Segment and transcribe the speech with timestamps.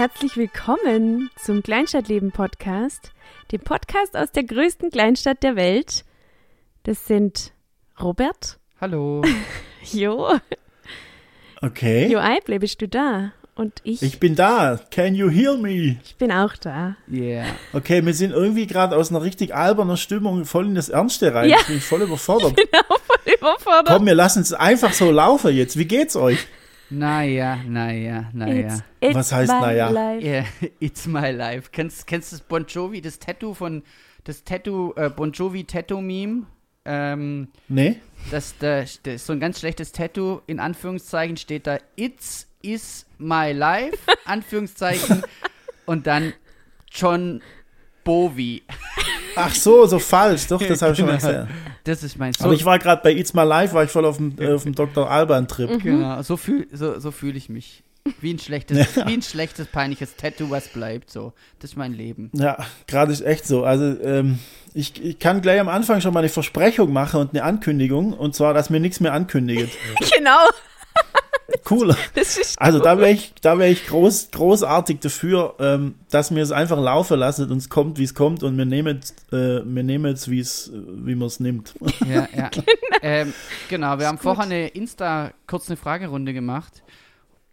[0.00, 3.12] Herzlich willkommen zum Kleinstadtleben Podcast,
[3.52, 6.06] dem Podcast aus der größten Kleinstadt der Welt.
[6.84, 7.52] Das sind
[8.00, 9.22] Robert, Hallo.
[9.92, 10.38] Jo,
[11.60, 12.10] Okay.
[12.10, 13.32] Jo Eible, bist du da?
[13.54, 14.80] Und ich, Ich bin da.
[14.90, 15.98] Can you hear me?
[16.02, 16.96] ich bin auch da.
[17.12, 17.44] Yeah.
[17.74, 21.50] Okay, wir sind irgendwie gerade aus einer richtig alberner Stimmung voll in das Ernste rein.
[21.50, 21.58] Ja.
[21.60, 22.58] Ich bin voll überfordert.
[22.88, 23.88] Voll überfordert.
[23.88, 25.76] Komm, wir lassen es einfach so laufen jetzt.
[25.76, 26.46] Wie geht's euch?
[26.90, 28.66] Naja, naja, naja.
[28.66, 29.88] It's, it's Was heißt my naja?
[29.90, 30.24] life.
[30.26, 30.44] Yeah,
[30.80, 31.70] it's my life.
[31.70, 33.82] Kennst, kennst du das Bon Jovi, das Tattoo von,
[34.24, 36.46] das Tattoo, äh, Bon Jovi Tattoo-Meme?
[36.84, 37.96] Ähm, Nee?
[38.30, 40.40] das, das, das ist so ein ganz schlechtes Tattoo.
[40.46, 45.22] In Anführungszeichen steht da, it's is my life, Anführungszeichen.
[45.86, 46.32] und dann
[46.90, 47.40] John
[48.02, 48.62] Bovi.
[49.36, 50.46] Ach so, so falsch.
[50.48, 51.46] Doch, das habe ich schon mal gesehen.
[51.84, 54.16] Das ist mein Aber ich war gerade bei It's My Life, war ich voll auf
[54.16, 55.10] dem, äh, auf dem Dr.
[55.10, 55.82] Alban-Trip.
[55.82, 57.82] Genau, so fühle so, so fühl ich mich.
[58.20, 61.10] Wie ein schlechtes, wie ein schlechtes, peinliches Tattoo, was bleibt.
[61.10, 62.30] So, das ist mein Leben.
[62.32, 62.56] Ja,
[62.86, 63.64] gerade ist echt so.
[63.64, 64.38] Also, ähm,
[64.72, 68.12] ich, ich kann gleich am Anfang schon mal eine Versprechung machen und eine Ankündigung.
[68.12, 69.76] Und zwar, dass mir nichts mehr ankündigt.
[70.16, 70.38] Genau,
[71.68, 71.94] Cool.
[72.14, 76.42] das ist Also da wäre ich, da wär ich groß, großartig dafür, ähm, dass wir
[76.42, 79.62] es einfach laufen lassen und es kommt, wie es kommt und wir nehmen es, äh,
[79.64, 81.74] wir nehmen es, wie es, wie man es nimmt.
[82.08, 82.50] Ja, ja.
[83.02, 83.32] ähm,
[83.68, 86.82] genau, wir haben vorher eine Insta kurz eine Fragerunde gemacht.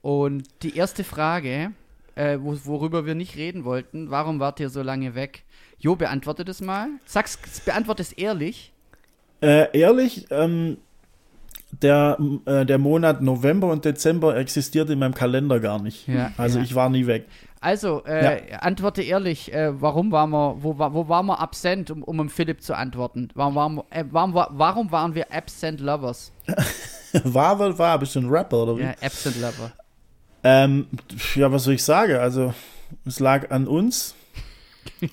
[0.01, 1.71] Und die erste Frage,
[2.15, 5.43] äh, wo, worüber wir nicht reden wollten, warum wart ihr so lange weg?
[5.79, 6.87] Jo, beantworte das mal.
[7.05, 8.73] Sag's, beantworte es ehrlich.
[9.41, 10.77] Äh, ehrlich, ähm,
[11.81, 16.07] der, äh, der Monat November und Dezember existiert in meinem Kalender gar nicht.
[16.07, 16.63] Ja, Also ja.
[16.63, 17.25] ich war nie weg.
[17.59, 22.29] Also, äh, antworte ehrlich, äh, warum waren wir, wo, wo waren wir absent, um, um
[22.29, 23.29] Philipp zu antworten?
[23.33, 26.31] Warum waren, wir- äh, warum, wa- warum waren wir absent lovers?
[27.23, 28.81] war, war, war, bist du ein Rapper oder wie?
[28.83, 29.71] Ja, absent lover.
[30.43, 30.85] Ähm,
[31.35, 32.17] ja, was soll ich sagen?
[32.17, 32.53] Also,
[33.05, 34.13] es lag an uns.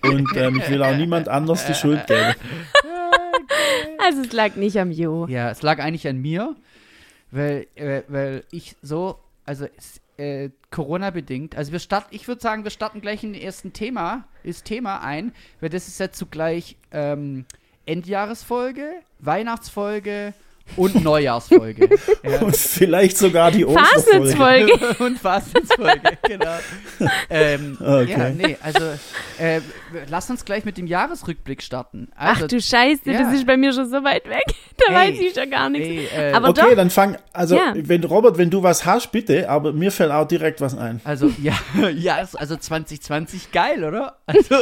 [0.02, 2.34] Und ähm, ich will auch niemand anders die Schuld geben.
[4.04, 5.26] Also es lag nicht am Jo.
[5.28, 6.54] Ja, es lag eigentlich an mir,
[7.30, 9.66] weil, äh, weil ich so, also
[10.18, 14.24] äh, Corona-bedingt, also wir starten, ich würde sagen, wir starten gleich in den ersten Thema,
[14.42, 17.46] ist Thema ein, weil das ist ja zugleich ähm,
[17.86, 20.34] Endjahresfolge, Weihnachtsfolge
[20.76, 21.88] und Neujahrsfolge.
[22.24, 22.40] ja.
[22.40, 24.72] Und vielleicht sogar die Osterfolge.
[25.04, 26.58] Und Fastensfolge, genau.
[27.30, 28.10] ähm, Okay.
[28.10, 28.80] Ja, nee, also
[29.38, 29.60] äh,
[30.08, 32.08] lass uns gleich mit dem Jahresrückblick starten.
[32.16, 33.22] Also, Ach du Scheiße, ja.
[33.22, 34.42] das ist bei mir schon so weit weg.
[34.76, 35.86] Da Ey, weiß ich ja gar nichts.
[35.86, 37.74] ey, äh, Aber Okay, doch, dann fang, also Ja.
[37.76, 41.00] wenn Robert, wenn du was hast, bitte, aber mir fällt auch direkt was ein.
[41.04, 41.52] Also, ja,
[41.94, 44.16] ja, also 2020 geil, oder?
[44.26, 44.56] Also,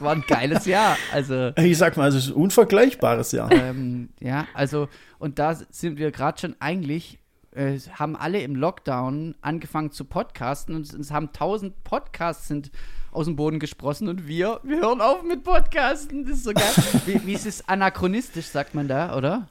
[0.00, 0.98] war ein geiles Jahr.
[1.10, 3.50] Also, Ich sag mal, es ist ein unvergleichbares Jahr.
[3.50, 4.88] ähm, ja, also,
[5.24, 7.18] und da sind wir gerade schon eigentlich,
[7.52, 12.70] äh, haben alle im Lockdown angefangen zu podcasten und es, haben tausend Podcasts sind
[13.10, 16.26] aus dem Boden gesprossen und wir, wir hören auf mit Podcasten.
[16.26, 16.64] Das ist so geil.
[17.06, 19.48] Wie, wie ist es anachronistisch, sagt man da, oder?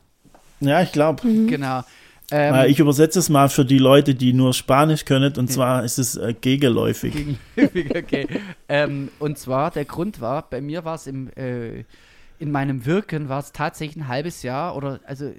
[0.59, 1.23] Ja, ich glaube.
[1.23, 1.81] Genau.
[2.29, 5.83] Ähm, Äh, ich übersetze es mal für die Leute, die nur Spanisch können, und zwar
[5.83, 7.15] ist es äh, gegenläufig.
[7.55, 8.27] Gegenläufig, okay.
[8.69, 11.83] ähm, und zwar, der Grund war, bei mir war es im, äh,
[12.43, 15.31] in meinem Wirken war es tatsächlich ein halbes Jahr oder, also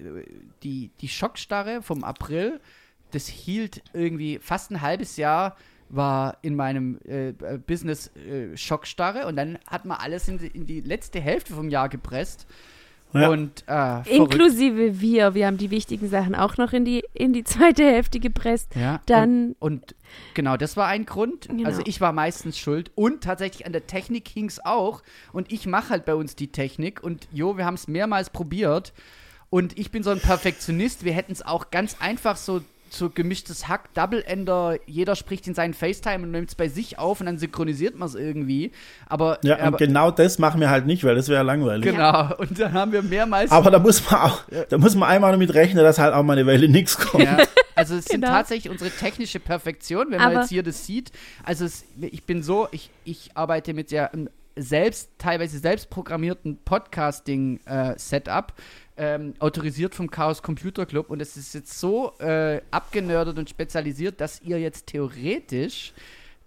[0.62, 2.62] die, die Schockstarre vom April,
[3.10, 5.54] das hielt irgendwie fast ein halbes Jahr
[5.91, 10.47] war in meinem äh, äh, Business äh, Schockstarre und dann hat man alles in die,
[10.47, 12.47] in die letzte Hälfte vom Jahr gepresst.
[13.14, 13.28] Ja.
[13.28, 15.34] Und äh, inklusive wir.
[15.34, 18.75] Wir haben die wichtigen Sachen auch noch in die, in die zweite Hälfte gepresst.
[18.75, 19.94] Ja, Dann- Und, und
[20.34, 21.48] genau, das war ein Grund.
[21.48, 21.64] Genau.
[21.66, 25.02] Also ich war meistens schuld und tatsächlich an der Technik hing es auch.
[25.32, 28.92] Und ich mache halt bei uns die Technik und jo, wir haben es mehrmals probiert.
[29.50, 31.04] Und ich bin so ein Perfektionist.
[31.04, 32.62] Wir hätten es auch ganz einfach so
[32.94, 36.99] so gemischtes Hack, Double Ender, jeder spricht in seinen FaceTime und nimmt es bei sich
[36.99, 38.72] auf und dann synchronisiert man es irgendwie.
[39.06, 41.85] Aber, Ja, und aber genau das machen wir halt nicht, weil das wäre langweilig.
[41.85, 45.32] genau, und dann haben wir mehrmals Aber da muss man auch, da muss man einmal
[45.32, 47.25] damit rechnen, dass halt auch mal eine Weile nichts kommt.
[47.25, 47.38] Ja,
[47.75, 48.32] also es sind Genau.
[48.32, 51.11] tatsächlich unsere technische Perfektion, wenn man Aber- jetzt hier das sieht.
[51.44, 56.58] Also es, ich bin so, ich, ich arbeite mit ja einem selbst, teilweise selbst programmierten
[56.64, 58.52] Podcasting-Setup,
[58.96, 64.20] ähm, autorisiert vom Chaos Computer Club und es ist jetzt so äh, abgenördet und spezialisiert,
[64.20, 65.93] dass ihr jetzt theoretisch,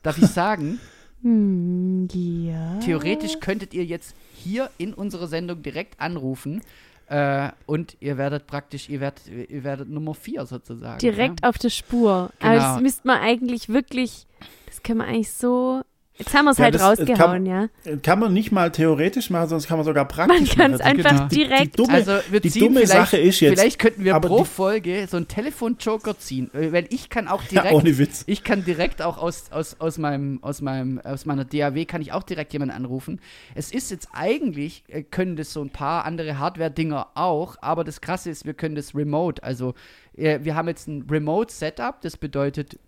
[0.03, 0.79] darf ich sagen,
[1.23, 2.77] Hm, ja.
[2.79, 6.61] theoretisch könntet ihr jetzt hier in unserer Sendung direkt anrufen
[7.07, 10.99] äh, und ihr werdet praktisch, ihr werdet, ihr werdet Nummer 4 sozusagen.
[10.99, 11.49] Direkt ja?
[11.49, 12.29] auf der Spur.
[12.39, 12.55] Aber Genau.
[12.73, 14.27] das müsste man eigentlich wirklich,
[14.67, 15.81] das können wir eigentlich so
[16.19, 17.97] Jetzt haben wir es Ja, halt das- das rausgehauen, kann- ja.
[18.01, 20.97] Kann man nicht mal theoretisch machen, sonst kann man sogar Man praktisch kann es machen.
[20.97, 21.27] einfach genau.
[21.27, 21.63] Die- direkt.
[21.65, 24.27] Die dumme, Also wir die ziehen dumme vielleicht, Sache ist jetzt, vielleicht könnten wir aber
[24.27, 27.97] pro die- Folge so einen Telefon-Joker ziehen, äh, weil ich kann auch ja, direkt, ohne
[27.99, 28.23] Witz.
[28.25, 32.11] ich kann direkt auch aus, aus, aus meinem, aus meinem, aus meiner DAW kann ich
[32.13, 33.21] auch direkt jemanden anrufen.
[33.53, 38.01] Es ist jetzt eigentlich, äh, können das so ein paar andere Hardware-Dinger auch, aber das
[38.01, 39.75] Krasse ist, wir können das remote, also
[40.17, 42.79] äh, wir haben jetzt ein Remote-Setup, das bedeutet,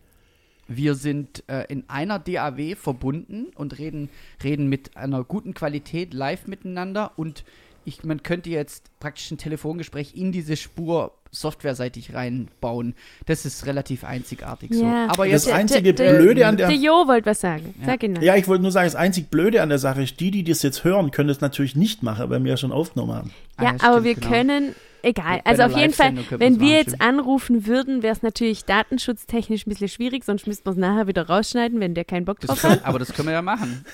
[0.70, 4.10] wir sind äh, in einer DAW verbunden und reden,
[4.44, 7.44] reden mit einer guten Qualität live miteinander und
[7.86, 12.94] ich, man könnte jetzt praktisch ein Telefongespräch in diese Spur softwareseitig reinbauen.
[13.26, 14.84] Das ist relativ einzigartig so.
[14.84, 15.08] Ja.
[15.10, 17.74] Aber Das jetzt, einzige der- Blöde an der Der Jo wollte was sagen.
[17.80, 17.86] Ja.
[17.88, 18.04] Sag.
[18.22, 20.62] Ja, ich wollte nur sagen, das einzig Blöde an der Sache ist, die, die das
[20.62, 23.32] jetzt hören, können das natürlich nicht machen, weil wir ja schon aufgenommen haben.
[23.58, 24.28] Ah, Ja, ja, aber stimmt, wir genau.
[24.28, 25.42] können, egal.
[25.46, 29.88] Also auf jeden Fall, wenn wir jetzt anrufen würden, wäre es natürlich datenschutztechnisch ein bisschen
[29.90, 32.86] schwierig, sonst müssten wir es nachher wieder rausschneiden, wenn der keinen Bock drauf hat.
[32.86, 33.86] aber das können wir ja machen.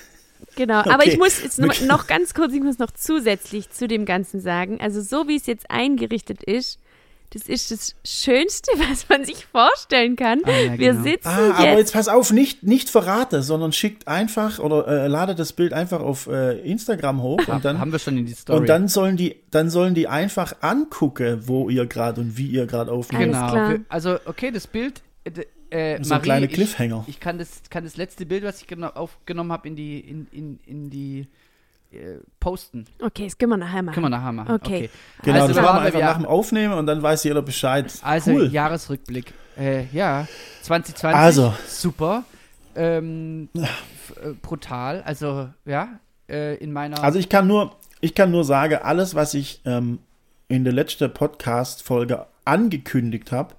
[0.54, 1.10] Genau, aber Okay.
[1.10, 4.80] ich muss jetzt noch, noch ganz kurz, ich muss noch zusätzlich zu dem Ganzen sagen,
[4.80, 6.78] also so wie es jetzt eingerichtet ist,
[7.38, 10.40] das ist das Schönste, was man sich vorstellen kann.
[10.44, 11.02] Ah, ja, Wir genau.
[11.02, 15.06] sitzen Ah, aber jetzt, jetzt pass auf, nicht, nicht verrate, sondern schickt einfach oder äh,
[15.06, 18.32] ladet das Bild einfach auf äh, Instagram hoch und dann, haben wir schon in die
[18.34, 18.58] Story.
[18.60, 22.66] und dann sollen die, dann sollen die einfach angucken, wo ihr gerade und wie ihr
[22.66, 23.34] gerade aufnehmt.
[23.34, 23.52] Alles genau.
[23.52, 23.70] klar.
[23.70, 25.02] Wir- Also, okay, das Bild.
[25.24, 25.30] äh,
[25.68, 27.04] Äh, So ein Marie, kleiner ich- Cliffhanger.
[27.08, 30.28] Ich, kann, das, kann das letzte Bild, was ich genau aufgenommen habe, in die, in,
[30.30, 31.26] in, in die
[31.96, 32.84] äh, posten.
[33.02, 33.94] okay, das können wir nachher machen.
[33.94, 34.54] Können wir nachher machen.
[34.54, 34.90] Okay.
[35.22, 37.92] Genau, Also das machen wir einfach ja- nach dem Aufnehmen und dann weiß jeder Bescheid.
[38.02, 38.46] Also cool.
[38.52, 39.32] Jahresrückblick.
[39.58, 40.26] Äh, ja,
[40.62, 41.16] 2020.
[41.18, 41.54] Also.
[41.66, 42.24] Super.
[42.74, 45.02] Ähm, äh, brutal.
[45.02, 45.98] Also, ja,
[46.28, 47.02] äh, in meiner.
[47.02, 49.98] Also ich kann nur, ich kann nur sagen, alles, was ich ähm,
[50.48, 53.54] in der letzten Podcast-Folge angekündigt habe,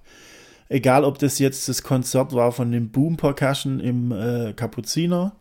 [0.70, 5.34] egal ob das jetzt das Konzert war von dem Boom Percussion im äh, Kapuziner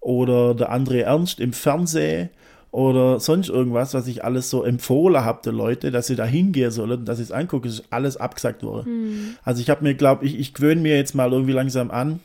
[0.00, 2.30] oder der André Ernst im Fernsehen
[2.70, 6.70] oder sonst irgendwas, was ich alles so empfohlen habe der Leute, dass sie da hingehen
[6.70, 9.36] sollen, dass ich es angucke, ist alles abgesagt worden.
[9.44, 12.20] Also ich habe mir, glaube ich, ich gewöhne mir jetzt mal irgendwie langsam an,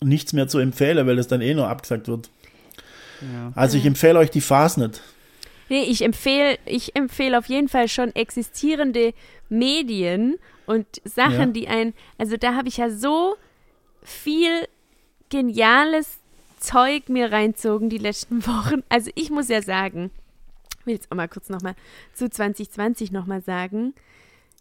[0.00, 2.30] nichts mehr zu empfehlen, weil es dann eh nur abgesagt wird.
[3.20, 3.52] ja.
[3.56, 5.02] Also ich empfehle euch die Fasnet.
[5.68, 9.12] Nee, ich empfehle ich empfehle auf jeden Fall schon existierende
[9.50, 10.36] Medien
[10.66, 11.46] und Sachen, Ja.
[11.46, 13.34] die ein, also da habe ich ja so
[14.02, 14.66] viel
[15.30, 16.18] geniales
[16.58, 18.82] Zeug mir reinzogen die letzten Wochen.
[18.88, 20.10] Also ich muss ja sagen,
[20.80, 21.74] ich will jetzt auch mal kurz nochmal
[22.14, 23.94] zu 2020 nochmal sagen.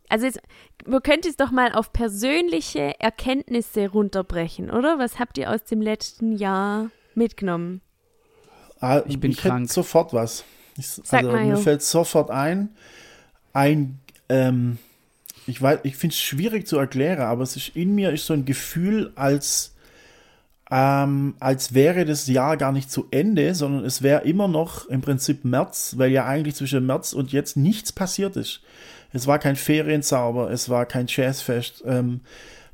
[0.09, 0.39] Also jetzt,
[0.85, 4.99] man könnte es doch mal auf persönliche Erkenntnisse runterbrechen, oder?
[4.99, 7.81] Was habt ihr aus dem letzten Jahr mitgenommen?
[8.79, 9.69] Ah, Ich bin hätte krank.
[9.69, 10.45] sofort was.
[10.77, 11.57] Ich, Sag also, mal, mir Jo.
[11.57, 12.69] fällt sofort ein,
[13.51, 13.99] ein,
[14.29, 14.77] ähm,
[15.45, 18.33] ich weiß, ich finde es schwierig zu erklären, aber es ist in mir ist so
[18.33, 19.73] ein Gefühl, als,
[20.69, 25.01] ähm, als wäre das Jahr gar nicht zu Ende, sondern es wäre immer noch im
[25.01, 28.61] Prinzip März, weil ja eigentlich zwischen März und jetzt nichts passiert ist.
[29.13, 32.19] Es war kein Ferienzauber, es war kein Jazzfest, ähm,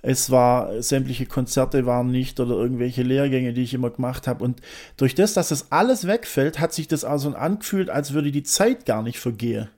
[0.01, 4.43] es war, sämtliche Konzerte waren nicht oder irgendwelche Lehrgänge, die ich immer gemacht habe.
[4.43, 4.59] Und
[4.97, 8.85] durch das, dass das alles wegfällt, hat sich das also angefühlt, als würde die Zeit
[8.85, 9.69] gar nicht vergehen.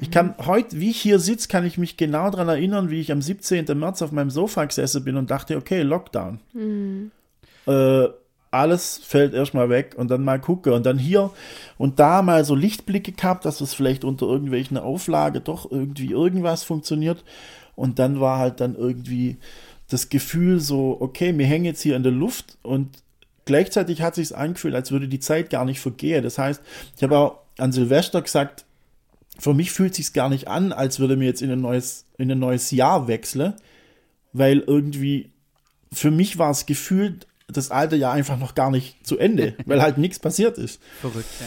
[0.00, 3.12] Ich kann heute, wie ich hier sitze, kann ich mich genau daran erinnern, wie ich
[3.12, 3.66] am 17.
[3.78, 6.40] März auf meinem Sofa gesessen bin und dachte, okay, Lockdown.
[7.66, 8.08] Äh,
[8.50, 11.30] alles fällt erstmal weg und dann mal gucke und dann hier
[11.78, 16.64] und da mal so Lichtblicke gehabt, dass es vielleicht unter irgendwelchen Auflage doch irgendwie irgendwas
[16.64, 17.22] funktioniert
[17.76, 19.36] und dann war halt dann irgendwie
[19.88, 22.88] das Gefühl so, okay, wir hängen jetzt hier in der Luft und
[23.44, 26.22] gleichzeitig hat sich angefühlt, als würde die Zeit gar nicht vergehen.
[26.22, 26.62] Das heißt,
[26.96, 28.64] ich habe auch an Silvester gesagt,
[29.38, 32.30] für mich fühlt sich gar nicht an, als würde mir jetzt in ein neues, in
[32.30, 33.54] ein neues Jahr wechseln,
[34.32, 35.30] weil irgendwie
[35.92, 39.80] für mich war es gefühlt das alte Jahr einfach noch gar nicht zu Ende, weil
[39.82, 40.80] halt nichts passiert ist.
[41.00, 41.46] Verrückt, ja.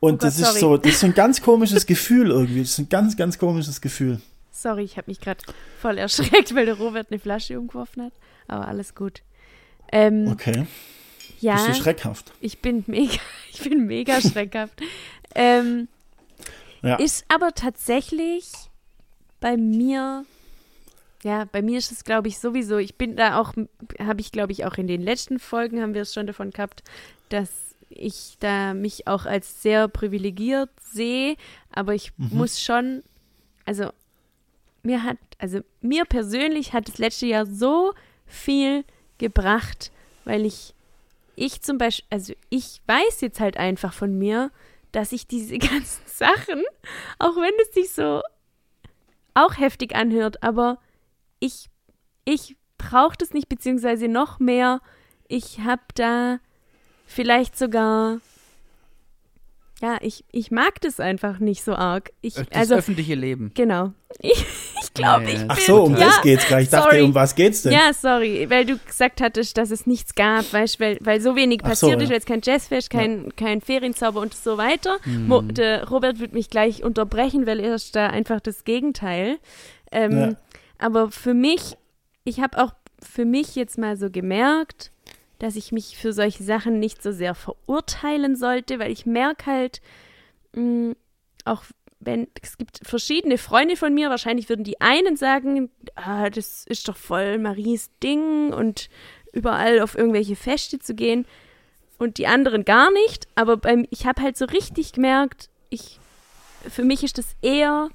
[0.00, 0.60] Und Oh Gott, das ist sorry.
[0.60, 2.60] so, das ist so ein ganz komisches Gefühl irgendwie.
[2.60, 4.20] Das ist ein ganz, ganz komisches Gefühl.
[4.52, 5.40] Sorry, ich habe mich gerade
[5.80, 8.12] voll erschreckt, weil der Robert eine Flasche umgeworfen hat.
[8.48, 9.22] Aber alles gut.
[9.92, 10.66] Ähm, Okay.
[11.40, 12.32] ja, Bist du schreckhaft?
[12.40, 13.18] ich bin mega,
[13.52, 14.74] ich bin mega schreckhaft.
[15.34, 15.88] ähm,
[16.82, 16.96] Ja.
[16.96, 18.50] Ist aber tatsächlich
[19.40, 20.24] bei mir,
[21.26, 23.52] ja, bei mir ist es, glaube ich, sowieso, ich bin da auch,
[23.98, 26.84] habe ich, glaube ich, auch in den letzten Folgen haben wir es schon davon gehabt,
[27.30, 27.50] dass
[27.88, 31.36] ich da mich auch als sehr privilegiert sehe,
[31.72, 33.02] aber ich muss schon,
[33.64, 33.90] also
[34.84, 37.92] mir hat, also mir persönlich hat das letzte Jahr so
[38.24, 38.84] viel
[39.18, 39.90] gebracht,
[40.24, 40.74] weil ich,
[41.34, 44.52] ich zum Beispiel, also ich weiß jetzt halt einfach von mir,
[44.92, 46.62] dass ich diese ganzen Sachen,
[47.18, 48.22] auch wenn es sich so
[49.34, 50.78] auch heftig anhört, aber
[51.40, 51.68] ich,
[52.24, 54.80] ich brauche das nicht, beziehungsweise noch mehr,
[55.28, 56.38] ich habe da
[57.06, 58.18] vielleicht sogar,
[59.82, 62.10] ja, ich, ich mag das einfach nicht so arg.
[62.22, 63.52] Ich, Das also, öffentliche Leben.
[63.54, 63.92] genau.
[64.22, 64.46] Ich,
[64.82, 65.34] ich glaube, Ja, ja.
[65.34, 65.50] ich bin.
[65.50, 66.64] Ach so, um ja, das geht's gleich.
[66.64, 67.02] Ich dachte, sorry.
[67.02, 67.72] um was geht's denn?
[67.72, 71.60] Ja, sorry, weil du gesagt hattest, dass es nichts gab, weißt, weil, weil so wenig
[71.64, 72.12] Ach so, passiert ist, ja.
[72.12, 74.96] weil es kein Jazzfest, kein, kein Ferienzauber und so weiter.
[75.04, 75.52] Mo, Mhm.
[75.52, 79.38] der Robert wird mich gleich unterbrechen, weil er ist da einfach das Gegenteil.
[79.92, 80.32] Ähm, Ja.
[80.78, 81.76] Aber für mich,
[82.24, 84.90] ich habe auch für mich jetzt mal so gemerkt,
[85.38, 89.80] dass ich mich für solche Sachen nicht so sehr verurteilen sollte, weil ich merke halt,
[90.54, 90.94] mh,
[91.44, 91.64] auch
[92.00, 96.88] wenn es gibt verschiedene Freunde von mir, wahrscheinlich würden die einen sagen, ah, das ist
[96.88, 98.88] doch voll Maries Ding und
[99.32, 101.26] überall auf irgendwelche Feste zu gehen
[101.98, 103.28] und die anderen gar nicht.
[103.34, 105.98] Aber beim, ich habe halt so richtig gemerkt, ich,
[106.68, 107.90] für mich ist das eher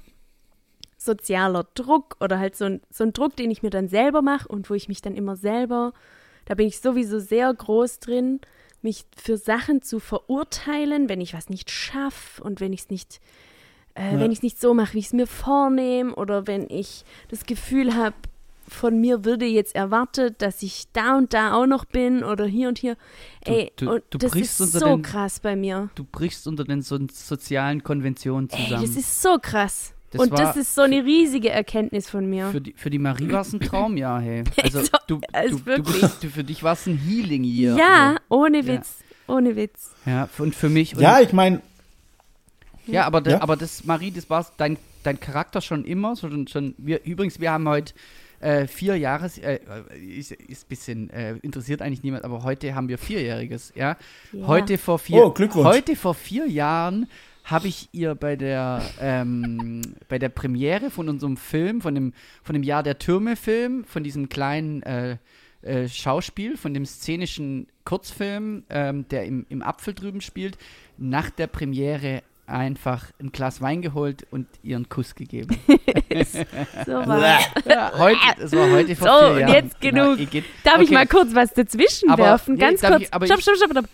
[1.04, 4.48] sozialer Druck oder halt so ein, so ein Druck, den ich mir dann selber mache
[4.48, 5.92] und wo ich mich dann immer selber,
[6.46, 8.40] da bin ich sowieso sehr groß drin,
[8.82, 13.20] mich für Sachen zu verurteilen, wenn ich was nicht schaffe und wenn ich es nicht,
[13.94, 14.20] äh, Ja.
[14.20, 17.44] wenn ich es nicht so mache, wie ich es mir vornehme oder wenn ich das
[17.46, 18.16] Gefühl habe,
[18.68, 22.68] von mir würde jetzt erwartet, dass ich da und da auch noch bin oder hier
[22.68, 22.96] und hier.
[23.44, 25.90] Du- Ey, du- und du das brichst ist unter so den- krass bei mir.
[25.94, 28.82] Du brichst unter den so sozialen Konventionen Ey, zusammen.
[28.86, 29.92] das ist so krass.
[30.12, 32.50] Das und das ist so eine riesige Erkenntnis von mir.
[32.50, 34.44] Für die, für die Marie war es ein Traum, ja, hey.
[34.62, 36.00] Also, So, du, also du, du, wirklich.
[36.20, 37.76] du, für dich war es ein Healing hier.
[37.76, 38.66] ja, ohne Ja.
[38.66, 38.98] Witz.
[39.26, 39.90] Ohne Witz.
[40.06, 40.94] Ja, und für mich.
[40.94, 41.62] Und, Ja, ich meine,
[42.86, 43.40] ja aber, da- Ja.
[43.42, 46.14] aber das, Marie, das war dein, dein Charakter schon immer.
[46.16, 47.94] So, schon, schon, wir, übrigens, wir haben heute
[48.40, 49.60] äh, vier Jahres, äh,
[50.18, 53.96] ist, ist ein bisschen, äh, interessiert eigentlich niemand, aber heute haben wir Vierjähriges, ja.
[54.32, 54.46] Ja.
[54.48, 55.64] Heute vor vier, Oh, Glückwunsch.
[55.66, 57.08] heute vor vier Jahren
[57.44, 62.54] habe ich ihr bei der, ähm, bei der Premiere von unserem Film, von dem, von
[62.54, 65.16] dem Jahr der Türme-Film, von diesem kleinen äh,
[65.62, 70.56] äh, Schauspiel, von dem szenischen Kurzfilm, ähm, der im, im Apfel drüben spielt,
[70.98, 75.56] nach der Premiere einfach ein Glas Wein geholt und ihren Kuss gegeben.
[76.86, 79.52] So war ja, heute, das war heute vor So, vier und Jahren.
[79.54, 80.18] jetzt genug.
[80.18, 80.44] Igitt.
[80.64, 80.94] Darf ich Okay.
[80.94, 82.54] mal kurz was dazwischen Aber- werfen?
[82.54, 83.02] nee, Ganz kurz.
[83.02, 83.84] ich- aber stopp, ich- stopp, stopp, stopp.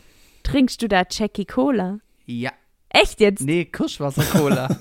[0.42, 1.98] Trinkst du da Jackie Cola?
[2.26, 2.50] Ja.
[2.90, 3.42] Echt jetzt?
[3.42, 4.78] Nee, Kirschwasser-Cola.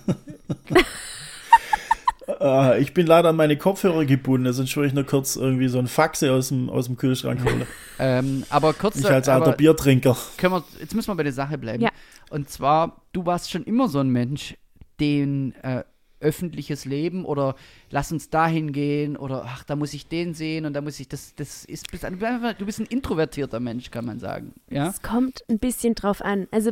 [2.40, 5.80] äh, ich bin leider an meine Kopfhörer gebunden, sonst würde ich nur kurz irgendwie so
[5.80, 7.66] ein Faxe aus dem, aus dem Kühlschrank holen.
[8.00, 10.16] ähm, aber kurz, Ich als alter Biertrinker.
[10.38, 11.84] können wir, jetzt müssen wir bei der Sache bleiben.
[11.84, 11.90] Ja.
[12.30, 14.56] Und zwar, du warst schon immer so ein Mensch,
[15.00, 15.84] den äh,
[16.20, 17.56] öffentliches Leben oder
[17.92, 21.08] lass uns dahin gehen oder ach, da muss ich den sehen und da muss ich
[21.08, 24.54] das, das ist, bist ein- du bist ein introvertierter Mensch, kann man sagen.
[24.70, 24.88] Ja.
[24.88, 26.48] Es kommt ein bisschen drauf an.
[26.52, 26.72] Also,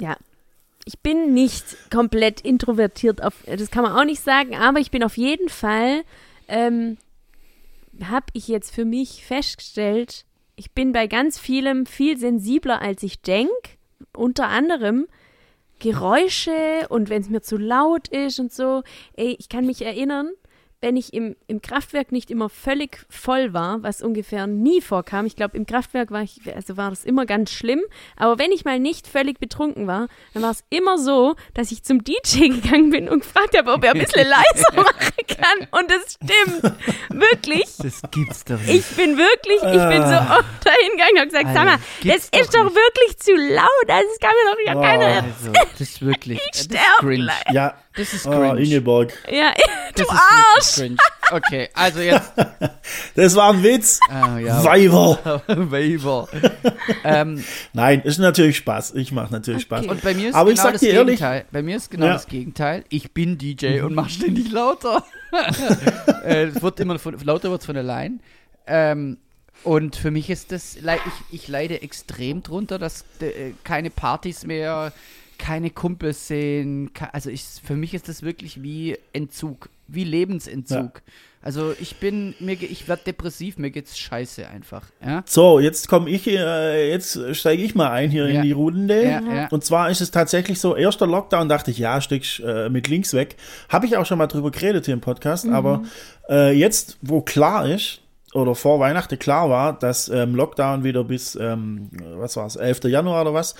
[0.00, 0.16] ja.
[0.84, 5.04] Ich bin nicht komplett introvertiert, auf, das kann man auch nicht sagen, aber ich bin
[5.04, 6.02] auf jeden Fall,
[6.48, 6.96] ähm,
[8.02, 10.24] habe ich jetzt für mich festgestellt,
[10.56, 13.52] ich bin bei ganz vielem viel sensibler, als ich denke.
[14.14, 15.06] Unter anderem
[15.78, 18.82] Geräusche und wenn es mir zu laut ist und so.
[19.14, 20.30] Ey, ich kann mich erinnern,
[20.82, 25.24] wenn ich im, im Kraftwerk nicht immer völlig voll war, was ungefähr nie vorkam.
[25.26, 27.80] Ich glaube, im Kraftwerk war ich, also war das immer ganz schlimm.
[28.16, 31.82] Aber wenn ich mal nicht völlig betrunken war, dann war es immer so, dass ich
[31.84, 35.80] zum DJ gegangen bin und gefragt habe, ob er ein bisschen leiser machen kann.
[35.80, 36.74] Und das stimmt.
[37.10, 37.64] Wirklich.
[37.78, 40.38] Das gibt's doch Ich bin wirklich, ich bin so Ah.
[40.40, 42.76] oft dahin gegangen und habe gesagt, sag mal, das ist doch doch nicht.
[42.76, 43.68] wirklich zu laut.
[43.88, 44.82] Also, das kann mir doch ja Oh.
[44.82, 45.06] keiner.
[45.22, 46.38] Also, das ist wirklich.
[46.38, 47.24] Ich das ist sterb cringe.
[47.24, 47.54] gleich.
[47.54, 48.60] Ja, Das ist oh, cringe.
[48.62, 49.12] Ingeborg.
[49.30, 49.52] Ja,
[49.94, 50.90] das du ist Arsch.
[51.30, 52.32] Okay, also jetzt.
[53.14, 54.00] Das war ein Witz.
[54.08, 54.64] Ah, ja.
[54.64, 55.42] Weiber.
[55.46, 56.28] Weiber.
[57.04, 58.94] ähm, Nein, ist natürlich Spaß.
[58.94, 59.86] Ich mache natürlich Spaß.
[59.86, 61.44] und bei mir ist Aber ich genau sag das dir ehrlich- Gegenteil.
[61.52, 62.12] Bei mir ist genau Ja.
[62.14, 62.84] das Gegenteil.
[62.88, 65.04] Ich bin DJ und mach ständig lauter.
[66.24, 68.20] äh, es wird immer von, lauter wird's von allein.
[68.66, 69.18] Ähm,
[69.64, 70.82] und für mich ist das, ich,
[71.30, 74.92] ich leide extrem drunter, dass äh, keine Partys mehr,
[75.42, 76.92] keine Kumpels sehen.
[76.94, 81.02] ke- Also ich, für mich ist das wirklich wie Entzug, wie Lebensentzug.
[81.44, 84.84] Also ich bin, mir, ich werde depressiv, mir geht's scheiße einfach.
[85.04, 88.36] Ja, So, jetzt komme ich, äh, jetzt steige ich mal ein hier Ja.
[88.36, 89.02] in die Runde.
[89.02, 89.48] ja, ja.
[89.48, 93.12] Und zwar ist es tatsächlich so, erster Lockdown dachte ich, ja, steckst äh, mit links
[93.12, 93.34] weg.
[93.68, 95.82] Habe ich auch schon mal drüber geredet hier im Podcast, aber
[96.30, 97.98] äh, jetzt, wo klar ist,
[98.32, 102.84] oder vor Weihnachten klar war, dass ähm, Lockdown wieder bis, ähm, was war's, 11.
[102.84, 103.54] Januar oder was,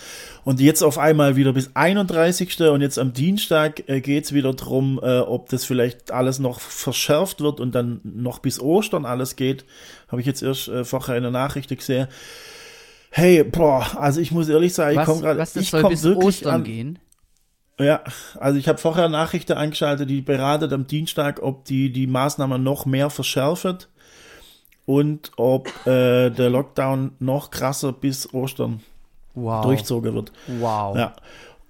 [0.44, 2.60] und jetzt auf einmal wieder bis 31.
[2.62, 7.42] und jetzt am Dienstag äh, geht's wieder drum, äh, ob das vielleicht alles noch verschärft
[7.42, 9.66] wird und dann noch bis Ostern alles geht.
[10.08, 12.08] Habe ich jetzt erst äh, vorher in der Nachricht gesehen.
[13.10, 16.02] Hey, boah, also ich muss ehrlich sagen, ich komme gerade, was das ich soll bis
[16.02, 16.98] wirklich Ostern an, gehen?
[17.78, 18.02] ja,
[18.38, 22.86] also ich habe vorher Nachrichten angeschaltet, die beratet am Dienstag, ob die die Maßnahmen noch
[22.86, 23.78] mehr verschärfen
[24.92, 28.80] und ob äh, der Lockdown noch krasser bis Ostern
[29.34, 29.64] Wow.
[29.64, 30.30] durchzogen wird.
[30.46, 30.94] Wow.
[30.96, 31.14] Ja.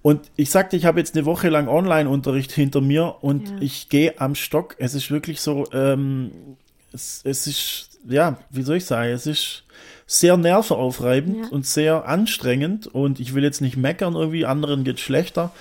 [0.01, 3.55] Und ich sagte, ich habe jetzt eine Woche lang Online-Unterricht hinter mir und Ja.
[3.61, 4.75] ich gehe am Stock.
[4.79, 6.31] Es ist wirklich so, ähm,
[6.91, 9.63] es, es ist, ja, wie soll ich sagen, es ist
[10.05, 11.47] sehr nervenaufreibend Ja.
[11.51, 15.51] und sehr anstrengend und ich will jetzt nicht meckern, irgendwie anderen geht schlechter,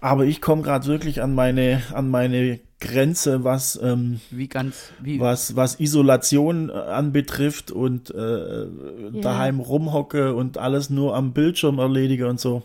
[0.00, 5.20] aber ich komme gerade wirklich an meine, an meine Grenze, was, ähm, Wie ganz, wie,
[5.20, 8.66] was, was Isolation äh, anbetrifft und äh,
[9.12, 12.62] daheim rumhocke und alles nur am Bildschirm erledige und so.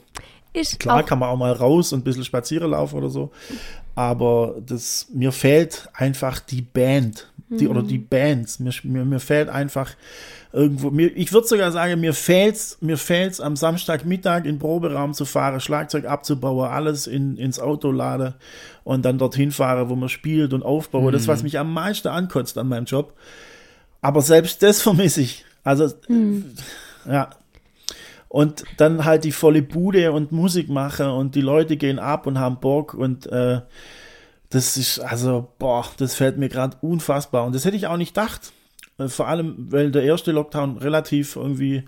[0.54, 3.32] Ist Klar auch, kann man auch mal raus und ein bisschen spazieren laufen oder so.
[3.96, 7.32] Aber das, mir fehlt einfach die Band.
[7.50, 8.60] Die, Oder die Bands.
[8.60, 9.92] Mir, mir, mir fehlt einfach
[10.52, 10.92] irgendwo.
[10.92, 15.24] Mir, ich würde sogar sagen, mir fehlt's, mir fehlt's am Samstagmittag in den Proberaum zu
[15.24, 18.34] fahren, Schlagzeug abzubauen, alles in, ins Auto laden
[18.84, 21.14] und dann dorthin fahren, wo man spielt und aufbauen.
[21.14, 23.14] Das, was mich am meisten ankotzt an meinem Job.
[24.02, 25.46] Aber selbst das vermisse ich.
[25.64, 25.90] Also,
[27.06, 27.30] ja,
[28.30, 32.40] und dann halt die volle Bude und Musik machen und die Leute gehen ab und
[32.40, 33.62] haben Bock und äh,
[34.50, 37.46] das ist, also, boah, das fällt mir gerade unfassbar.
[37.46, 38.54] Und das hätte ich auch nicht gedacht.
[38.98, 41.84] Äh, Vor allem, weil der erste Lockdown relativ irgendwie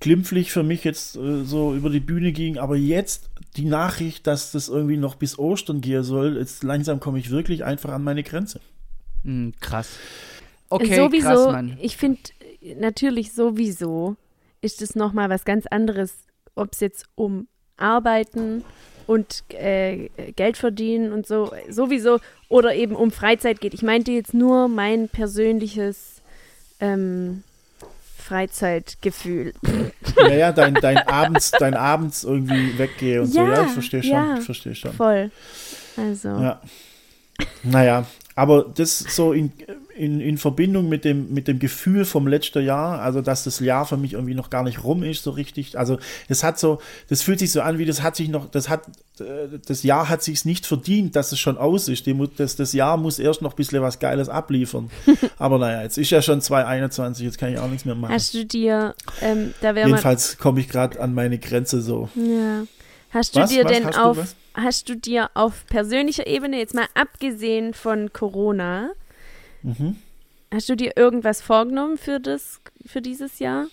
[0.00, 2.58] glimpflich für mich jetzt äh, so über die Bühne ging.
[2.58, 7.18] Aber jetzt die Nachricht, dass das irgendwie noch bis Ostern gehen soll, jetzt langsam komme
[7.18, 8.60] ich wirklich einfach an meine Grenze.
[9.24, 9.90] Hm, krass.
[10.68, 11.78] Okay, sowieso, krass, Mann.
[11.80, 12.20] ich finde
[12.78, 14.16] natürlich sowieso
[14.60, 16.14] ist es nochmal was ganz anderes,
[16.54, 18.64] ob es jetzt um Arbeiten
[19.08, 23.72] und äh, Geld verdienen und so sowieso oder eben um Freizeit geht.
[23.72, 26.20] Ich meinte jetzt nur mein persönliches
[26.78, 27.42] ähm,
[28.18, 29.54] Freizeitgefühl.
[30.16, 33.40] Ja, ja, dein, dein abends, dein abends irgendwie weggehe und so.
[33.40, 34.38] Ja, Ja, ich verstehe schon, ja.
[34.38, 34.92] ich verstehe schon.
[34.92, 35.30] Voll.
[35.96, 36.60] Also, Ja.
[37.62, 39.52] Naja, aber das so in,
[39.98, 43.84] in, in Verbindung mit dem, mit dem Gefühl vom letzten Jahr, also dass das Jahr
[43.84, 45.76] für mich irgendwie noch gar nicht rum ist, so richtig.
[45.76, 48.68] Also das hat so, das fühlt sich so an, wie das hat sich noch, das
[48.68, 48.82] hat,
[49.20, 52.06] äh, das Jahr hat sich nicht verdient, dass es schon aus ist.
[52.06, 54.90] Die, das, das Jahr muss erst noch ein bisschen was Geiles abliefern.
[55.38, 58.14] aber naja, jetzt ist ja schon 2021, jetzt kann ich auch nichts mehr machen.
[58.14, 62.08] hast du dir, ähm, da wäre Jedenfalls komme ich gerade an meine Grenze so.
[62.14, 62.64] ja.
[63.10, 63.50] Hast du Was?
[63.50, 63.72] dir Was?
[63.72, 64.36] denn Hast du auf, was?
[64.54, 68.90] hast du dir auf persönlicher Ebene, jetzt mal abgesehen von Corona,
[69.68, 69.96] Mhm.
[70.52, 73.66] hast du dir irgendwas vorgenommen für das, für dieses Jahr?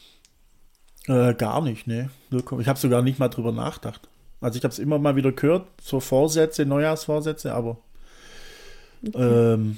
[1.07, 2.09] Äh, gar nicht, ne.
[2.31, 4.09] Ich habe sogar nicht mal drüber nachgedacht.
[4.41, 7.77] Also ich habe es immer mal wieder gehört, so Vorsätze, Neujahrsvorsätze, aber
[9.13, 9.77] ähm,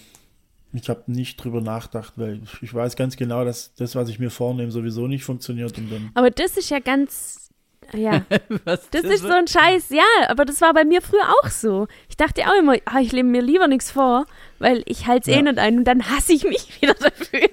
[0.74, 4.30] ich habe nicht drüber nachgedacht, weil ich weiß ganz genau, dass das, was ich mir
[4.30, 5.74] vornehme, sowieso nicht funktioniert.
[6.14, 7.47] Aber das ist ja ganz,
[7.94, 8.24] ja,
[8.66, 11.88] Was das ist so ein Scheiß, ja, aber das war bei mir früher auch so.
[12.10, 14.26] Ich dachte auch immer, ah, ich lebe mir lieber nichts vor,
[14.60, 15.44] weil ich halte es eh Ja.
[15.44, 17.42] nicht ein und dann hasse ich mich wieder dafür.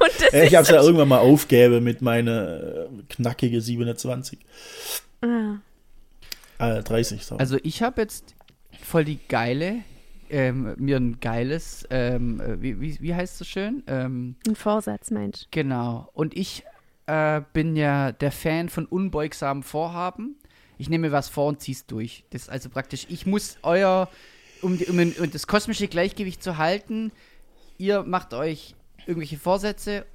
[0.00, 4.38] und das Äh, ich habe es ja irgendwann mal aufgegeben mit meiner äh, knackige 27.
[5.22, 5.54] ah,
[6.58, 7.40] Äh, 30, sorry.
[7.40, 8.34] Also ich habe jetzt
[8.82, 9.76] voll die geile,
[10.30, 13.82] ähm, mir ein geiles, ähm, äh, wie, wie, wie heißt es so schön?
[13.86, 15.46] Ähm, ein Vorsatz, Mensch.
[15.50, 16.08] genau.
[16.12, 16.64] Und ich
[17.10, 20.36] äh, bin ja der Fan von unbeugsamen Vorhaben.
[20.78, 22.24] Ich nehme mir was vor und zieh's durch.
[22.30, 24.08] Das ist also praktisch, ich muss euer,
[24.62, 27.10] um, die, um, um das kosmische Gleichgewicht zu halten,
[27.78, 30.06] ihr macht euch irgendwelche Vorsätze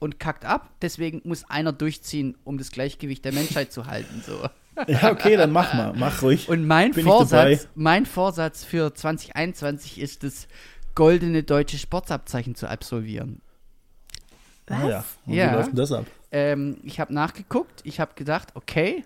[0.00, 0.70] und kackt ab.
[0.82, 4.22] Deswegen muss einer durchziehen, um das Gleichgewicht der Menschheit zu halten.
[4.26, 4.48] So.
[4.88, 6.48] ja, okay, dann mach mal, mach ruhig.
[6.48, 7.04] Und mein Bin.
[7.04, 10.48] Vorsatz, mein Vorsatz für 2021 ist das
[10.96, 13.40] goldene deutsche Sportabzeichen zu absolvieren.
[14.66, 15.04] Ah, ja.
[15.26, 15.50] Und Ja.
[15.50, 16.06] Wie läuft denn das ab?
[16.32, 19.04] Ähm, ich habe nachgeguckt, ich habe gedacht, okay,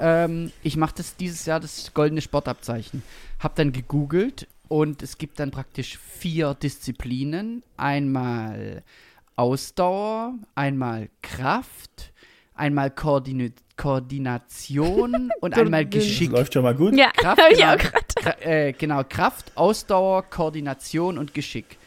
[0.00, 3.02] ähm, ich mache das dieses Jahr das goldene Sportabzeichen.
[3.38, 7.62] Habe dann gegoogelt und es gibt dann praktisch vier Disziplinen.
[7.76, 8.82] Einmal
[9.36, 12.12] Ausdauer, einmal Kraft,
[12.54, 16.30] einmal Koordini Koordination und einmal Geschick.
[16.30, 16.94] läuft schon mal gut.
[16.94, 17.74] Ja, Kraft, habe ich genau.
[17.74, 17.78] auch.
[18.14, 21.78] Kra äh, genau, Kraft, Ausdauer, Koordination und Geschick.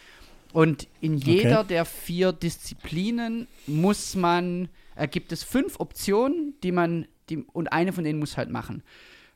[0.55, 7.07] Und in jeder der vier Disziplinen muss man, äh, gibt es fünf Optionen, die man,
[7.29, 8.81] die, und eine von denen muss halt machen.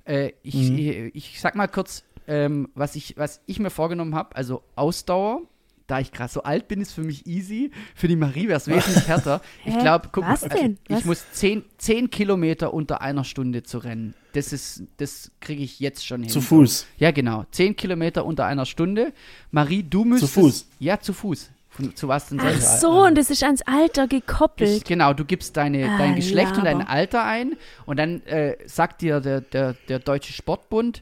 [0.05, 0.77] Äh, ich, Mhm.
[0.77, 4.33] ich, ich sag mal kurz, ähm, was, ich, was ich mir vorgenommen habe.
[4.33, 5.41] Also Ausdauer,
[5.89, 7.71] da ich gerade so alt bin, ist für mich easy.
[7.95, 9.41] Für die Marie wäre es wesentlich härter.
[9.65, 10.77] Ich glaube, guck Was mal, denn?
[10.87, 14.13] ich muss zehn, zehn Kilometer unter einer Stunde zu rennen.
[14.33, 16.29] Das ist, das kriege ich jetzt schon hin.
[16.29, 16.85] Zu Fuß.
[16.97, 17.45] Ja, genau.
[17.51, 19.11] Zehn Kilometer unter einer Stunde.
[19.51, 20.33] Marie, du müsstest.
[20.35, 20.67] Fuß?
[20.79, 21.49] Ja, zu Fuß.
[21.71, 22.81] Von, zu was denn Ach sonst?
[22.81, 24.85] so, und das ist ans Alter Ich, gekoppelt.
[24.85, 26.81] genau, du gibst deine, Ah, dein Geschlecht und dein.
[26.81, 31.01] Alter ein und dann äh, sagt dir der, der, der Deutsche Sportbund,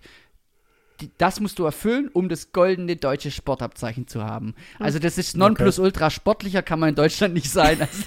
[1.02, 4.56] die, das musst du erfüllen, um das goldene deutsche Sportabzeichen zu haben.
[4.80, 7.82] Also das ist Nonplusultra sportlicher kann man in Deutschland nicht sein.
[7.82, 8.04] Also,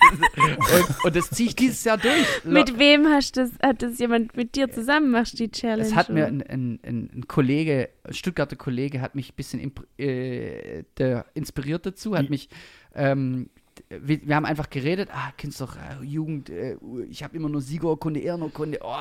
[0.77, 2.27] und, und das ziehe ich dieses Jahr durch.
[2.45, 5.83] Mit wem hast das, hat das jemand mit dir zusammen, machst die Challenge?
[5.83, 6.45] Es hat mir oder?
[6.49, 11.87] ein, ein, ein Kollege, ein Stuttgarter Kollege, hat mich ein bisschen imp äh, der inspiriert
[11.87, 12.49] dazu, hat mich,
[12.95, 13.51] ähm,
[13.91, 16.77] wir, wir haben einfach geredet, ah, kennst doch, äh, Jugend, äh,
[17.09, 18.95] ich habe immer nur Siegerurkunde, Ehrenurkunde, oh.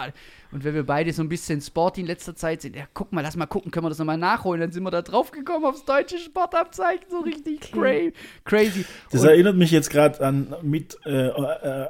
[0.51, 3.21] und wenn wir beide so ein bisschen sporty in letzter Zeit sind, ja, guck mal,
[3.21, 5.85] lass mal gucken, können wir das nochmal nachholen, dann sind wir da drauf gekommen aufs
[5.85, 8.09] deutsche Sportabzeichen, so richtig cra
[8.43, 8.83] crazy.
[9.11, 11.87] Das Und- erinnert mich jetzt gerade an mit, äh, äh, äh,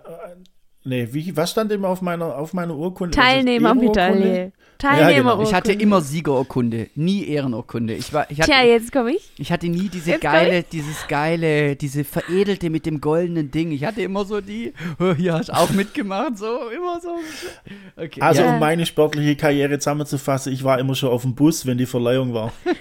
[0.83, 3.15] nee, wie, was stand immer auf meiner, auf meiner Urkunde?
[3.15, 4.51] Teilnehmermedaille.
[4.79, 5.49] Teilnehmerurkunde.
[5.49, 7.95] ich hatte immer Siegerurkunde, nie Ehrenurkunde.
[7.95, 9.29] Ich war, ich hatte, Tja, jetzt komme ich.
[9.37, 13.71] Ich hatte nie diese Jetzt geile, dieses geile, diese veredelte mit dem goldenen Ding.
[13.71, 17.17] Ich hatte immer so die, oh, hier hast du auch mitgemacht, so, immer so.
[17.97, 18.21] Okay.
[18.21, 18.53] Also, Ja.
[18.53, 22.33] um meine sportliche Karriere zusammenzufassen, ich war immer schon auf dem Bus, wenn die Verleihung
[22.33, 22.53] war.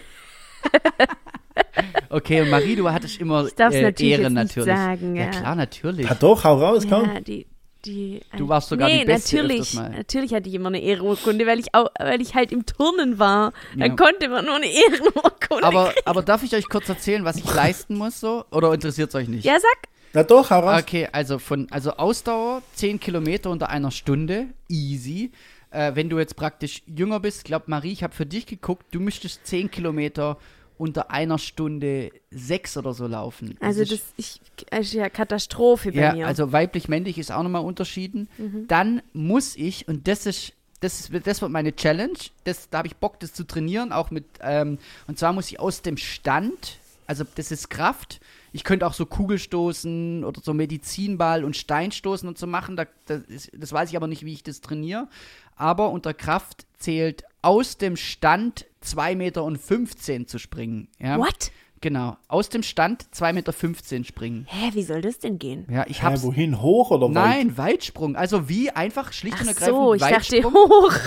[2.11, 4.77] okay, und Marie, du hattest immer Ich äh, natürlich Ehren jetzt nicht natürlich.
[4.79, 5.25] sagen, ja.
[5.25, 5.31] ja.
[5.31, 6.07] klar, natürlich.
[6.07, 7.07] Ja, doch, hau raus, komm.
[7.07, 7.47] Ja, die,
[7.88, 9.90] die, Du warst sogar nee, die Beste natürlich, mal.
[9.90, 13.53] natürlich hatte ich immer eine Ehrenurkunde, weil ich auch, weil ich halt im Turnen war.
[13.77, 13.96] Dann Ja.
[13.96, 15.64] konnte man nur eine Ehrenurkunde.
[15.64, 18.44] Aber, aber darf ich euch kurz erzählen, was ich leisten muss, so?
[18.51, 19.44] Oder interessiert es euch nicht?
[19.44, 19.88] ja, sag.
[20.14, 20.81] Na doch, hau raus.
[20.83, 25.33] Okay, also von also Ausdauer 10 Kilometer unter einer Stunde, easy.
[25.70, 29.01] Äh, wenn du jetzt praktisch jünger bist, glaub Marie, ich habe für dich geguckt, du
[29.01, 30.38] müsstest 10 Kilometer
[30.79, 33.57] unter einer Stunde sechs oder so laufen.
[33.61, 36.27] Also ist- das ich, ist ja Katastrophe bei ja, mir.
[36.27, 38.29] also weiblich-männlich ist auch nochmal unterschieden.
[38.69, 42.88] Dann muss ich, und das ist, das ist, das wird meine Challenge, das, da habe
[42.88, 46.79] ich Bock, das zu trainieren, auch mit, ähm, und zwar muss ich aus dem Stand,
[47.07, 48.21] also das ist Kraft,
[48.53, 53.23] ich könnte auch so Kugelstoßen oder so Medizinball und Steinstoßen und so machen, da, das,
[53.23, 55.09] ist, das weiß ich aber nicht, wie ich das trainiere.
[55.57, 60.88] Aber unter Kraft zählt aus dem Stand 2,15 Meter zu springen.
[60.99, 61.19] Ja?
[61.19, 61.51] What?
[61.81, 64.47] Genau, aus dem Stand 2,15 Meter springen.
[64.49, 65.67] Hä, wie soll das denn gehen?
[65.71, 66.23] Ja, ich Hä, hab's.
[66.25, 66.61] wohin?
[66.61, 67.14] Hoch oder weit?
[67.14, 68.17] Nein, Weitsprung.
[68.17, 70.55] Also wie einfach schlicht Ach und ergreifend so, ich dachte Weitsprung.
[70.55, 70.95] hoch.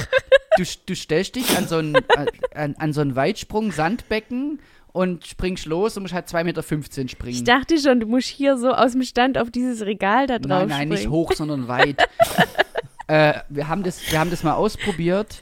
[0.57, 1.95] Du, du stellst dich an so ein,
[2.53, 4.59] an, an so ein Weitsprung, Sandbecken
[4.91, 6.61] und springst los und musst halt 2,15 Meter
[7.07, 7.35] springen.
[7.37, 10.49] Ich dachte schon, du musst hier so aus dem Stand auf dieses Regal da drauf
[10.49, 11.13] nein, nein, nicht springen.
[11.13, 12.05] hoch, sondern weit.
[13.07, 15.41] äh, wir, haben das, wir haben das mal ausprobiert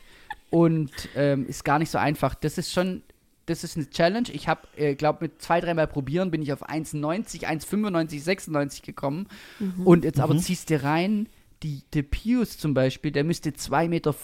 [0.50, 2.36] und ähm, ist gar nicht so einfach.
[2.36, 3.04] Das ist schon,
[3.46, 4.30] das ist eine Challenge.
[4.32, 9.28] Ich habe, äh, glaube mit zwei, dreimal probieren bin ich auf 1,90, 1,95, 96 gekommen.
[9.60, 9.86] Mhm.
[9.86, 11.28] Und jetzt aber ziehst du rein,
[11.64, 14.16] die, der Pius zum Beispiel, der müsste 2,50 Meter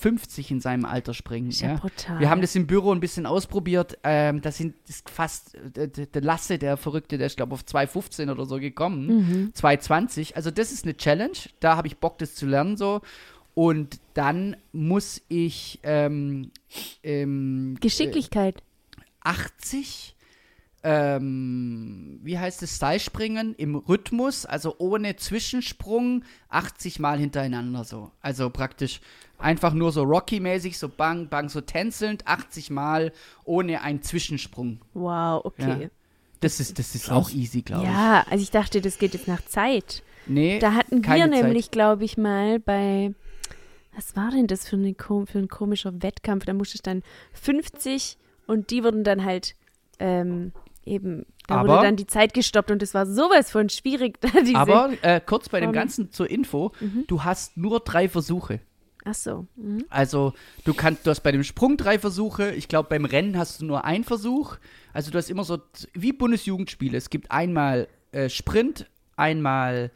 [0.50, 1.50] in seinem Alter springen.
[1.50, 1.76] Ist ja ja.
[1.76, 2.20] brutal.
[2.20, 3.98] Wir haben das im Büro ein bisschen ausprobiert.
[4.04, 7.54] Ähm, das sind das ist fast, der, der der Lasse, der Verrückte, der ist, glaube
[7.54, 9.08] auf 2,15 oder so gekommen.
[9.08, 9.52] Mhm.
[9.54, 10.36] 2,20.
[10.36, 11.38] Also das ist eine Challenge.
[11.60, 13.02] Da habe ich Bock, das zu lernen so.
[13.56, 16.52] Und dann muss ich ähm,
[17.04, 18.58] ähm, Geschicklichkeit.
[18.58, 20.16] äh, 80,
[20.84, 28.12] ähm, wie heißt es, Seilspringen im Rhythmus, also ohne Zwischensprung, 80 Mal hintereinander so.
[28.22, 29.00] Also praktisch
[29.40, 33.14] einfach nur so Rocky-mäßig, so bang, bang, so tänzelnd, 80 Mal
[33.46, 34.80] ohne einen Zwischensprung.
[34.94, 35.84] Wow, okay.
[35.84, 35.90] Ja.
[36.42, 39.44] Das ist, das ist auch easy, glaube Ja, also ich dachte, das geht jetzt nach
[39.46, 40.04] Zeit.
[40.04, 40.04] ich.
[40.28, 43.14] Nee, Da hatten wir nämlich, glaube ich, mal bei,
[43.96, 46.46] was war denn das für, eine, für ein komischer Wettkampf?
[46.46, 47.02] Da musste ich dann
[47.34, 49.56] 50 und die wurden dann halt
[50.00, 50.52] ähm,
[50.86, 54.20] eben, da Aber- wurde dann die Zeit gestoppt und es war sowas von schwierig.
[54.54, 55.72] Aber äh, kurz bei dem.
[55.72, 57.06] Ganzen zur Info, Mhm.
[57.08, 58.60] du hast nur drei Versuche.
[59.08, 59.46] Ach so.
[59.56, 59.86] Mhm.
[59.90, 62.52] Also du kannst, du hast bei dem Sprung drei Versuche.
[62.56, 64.58] Ich glaube, beim Rennen hast du nur einen Versuch.
[64.94, 65.60] Also du hast immer so
[65.94, 66.98] wie Bundesjugendspiele.
[66.98, 69.92] Es gibt einmal äh, Sprint, einmal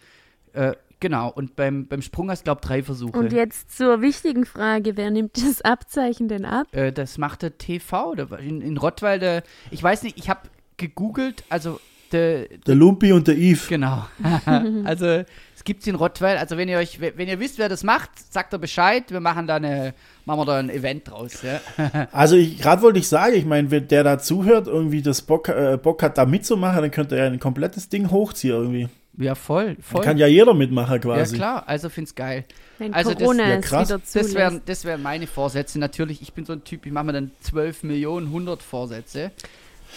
[0.54, 1.32] äh, genau.
[1.32, 3.18] Und beim, beim Sprung hast du glaube drei Versuche.
[3.18, 6.68] Und jetzt zur wichtigen Frage, wer nimmt das Abzeichen denn ab?
[6.72, 9.44] äh, das macht der TV oder in, in Rottweil.
[9.72, 10.18] Ich weiß nicht.
[10.18, 10.42] Ich habe
[10.78, 11.44] gegoogelt.
[11.50, 11.80] Also
[12.12, 13.62] der, Der Lumpi und der Eve.
[13.70, 14.06] Genau.
[14.84, 15.24] also
[15.56, 16.38] es gibt's in Rottweil.
[16.38, 19.12] Also wenn ihr euch, wenn ihr wisst, wer das macht, sagt er Bescheid.
[19.12, 19.94] Wir machen da eine,
[20.26, 21.42] machen wir da ein Event draus.
[21.44, 21.60] Ja?
[22.12, 25.50] Also ich gerade wollte ich sagen, ich meine, wenn der da zuhört, irgendwie das Bock,
[25.50, 28.90] äh, Bock hat, da mitzumachen, dann könnte er ein komplettes Ding hochziehen irgendwie.
[29.20, 30.02] Ja, voll, voll.
[30.02, 31.36] kann ja jeder mitmachen ja, quasi.
[31.36, 32.46] klar, also find's geil.
[32.78, 33.90] Wenn Also das- Corona ja, es krass.
[33.90, 34.34] wieder Das zulässt.
[34.34, 35.78] wären das wären meine Vorsätze.
[35.78, 39.32] Natürlich, ich bin so ein Typ, ich mache mir dann 12 Millionen, 100 Vorsätze.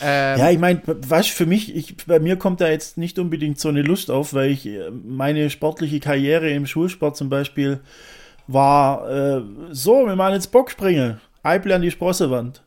[0.02, 3.60] Ähm, Ja, ich meine, was für mich, ich, bei mir kommt da jetzt nicht unbedingt
[3.60, 7.78] so eine Lust auf, weil ich äh, meine sportliche Karriere im Schulsport zum Beispiel
[8.48, 12.62] war äh, so, wir machen jetzt Bockspringen, Eible an die Sprossewand.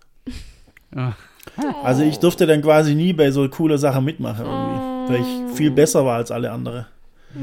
[0.95, 1.15] Ja.
[1.83, 5.71] Also ich durfte dann quasi nie bei so cooler Sache mitmachen irgendwie, weil ich viel
[5.71, 6.85] besser war als alle anderen.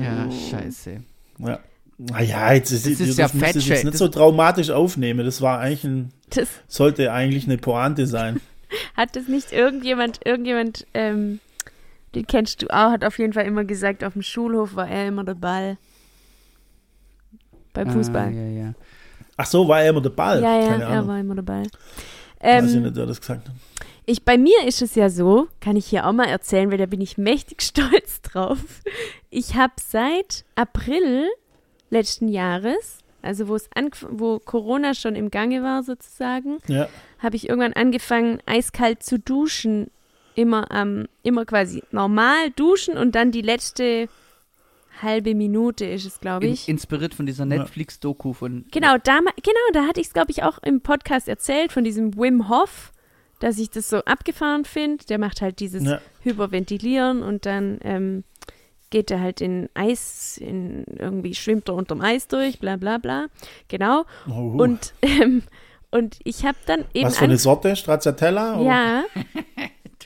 [0.01, 1.03] ja, scheiße.
[1.38, 1.59] Ja.
[1.98, 3.68] Naja, jetzt ist, Das ist ja es Fettshaming.
[3.68, 5.25] jetzt nicht Das- so traumatisch aufnehmen.
[5.25, 8.40] Das war eigentlich ein, Das, sollte eigentlich eine Pointe sein.
[8.96, 11.38] hat das nicht irgendjemand, irgendjemand, ähm,
[12.14, 15.07] den kennst du auch, hat auf jeden Fall immer gesagt, auf dem Schulhof war er
[15.09, 15.77] immer der Ball.
[17.72, 18.29] Beim Fußball.
[18.29, 18.72] Ah, ja, ja.
[19.37, 20.42] Ach so, war er immer der Ball?
[20.42, 21.09] ja, ja, Keine er Ahnung.
[21.09, 21.62] war immer der Ball.
[22.40, 23.55] Weiß ich Ähm, nicht, wer das gesagt hat.
[24.05, 26.87] Ich, bei mir ist es ja so, kann ich hier auch mal erzählen, weil da
[26.87, 28.59] bin ich mächtig stolz drauf.
[29.31, 31.29] Ich habe seit April
[31.91, 33.69] letzten Jahres, also wo es
[34.11, 36.88] wo Corona schon im Gange war sozusagen, Ja.
[37.21, 39.91] habe ich irgendwann angefangen, eiskalt zu duschen.
[40.35, 44.09] Immer am, immer quasi normal duschen und dann die letzte
[45.03, 46.69] halbe Minute ist es, glaube In, ich.
[46.71, 48.65] inspiriert von dieser Netflix-Doku von.
[48.71, 52.17] Genau, da, genau, da hatte ich es, glaube ich, auch im Podcast erzählt, von diesem
[52.17, 52.93] Wim Hof,
[53.43, 55.05] dass ich das so abgefahren finde.
[55.07, 56.01] Der macht halt dieses Ja.
[56.23, 58.25] Hyperventilieren und dann ähm,
[58.91, 63.27] geht er halt in Eis, in irgendwie schwimmt er unterm Eis durch, bla bla bla.
[63.69, 64.05] Genau.
[64.29, 65.43] Oh, Und, ähm,
[65.91, 67.75] und ich habe dann eben Was für eine Sorte?
[67.75, 68.61] Stracciatella?
[68.63, 69.05] ja,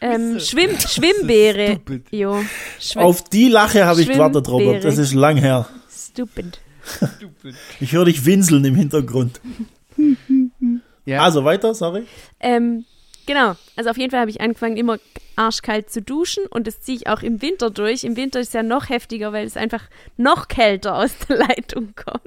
[0.01, 1.73] ähm, Schwimm, Schwimmbeere.
[1.75, 2.07] Stupid.
[2.13, 2.41] Jo,
[2.81, 4.49] Schwimm, Auf die Lache habe ich gewartet.
[4.49, 4.85] Robert.
[4.85, 5.69] Das ist lang her.
[5.91, 6.61] stupid.
[7.81, 9.41] Ich höre dich winseln im Hintergrund.
[11.05, 11.23] Ja.
[11.23, 12.05] Also weiter, sorry.
[12.41, 12.85] Ähm,
[13.27, 14.99] genau, also auf jeden Fall habe ich angefangen, immer
[15.37, 18.05] arschkalt zu duschen und das ziehe ich auch im Winter durch.
[18.05, 19.83] Im Winter ist es ja noch heftiger, weil es einfach
[20.17, 22.23] noch kälter aus der Leitung kommt.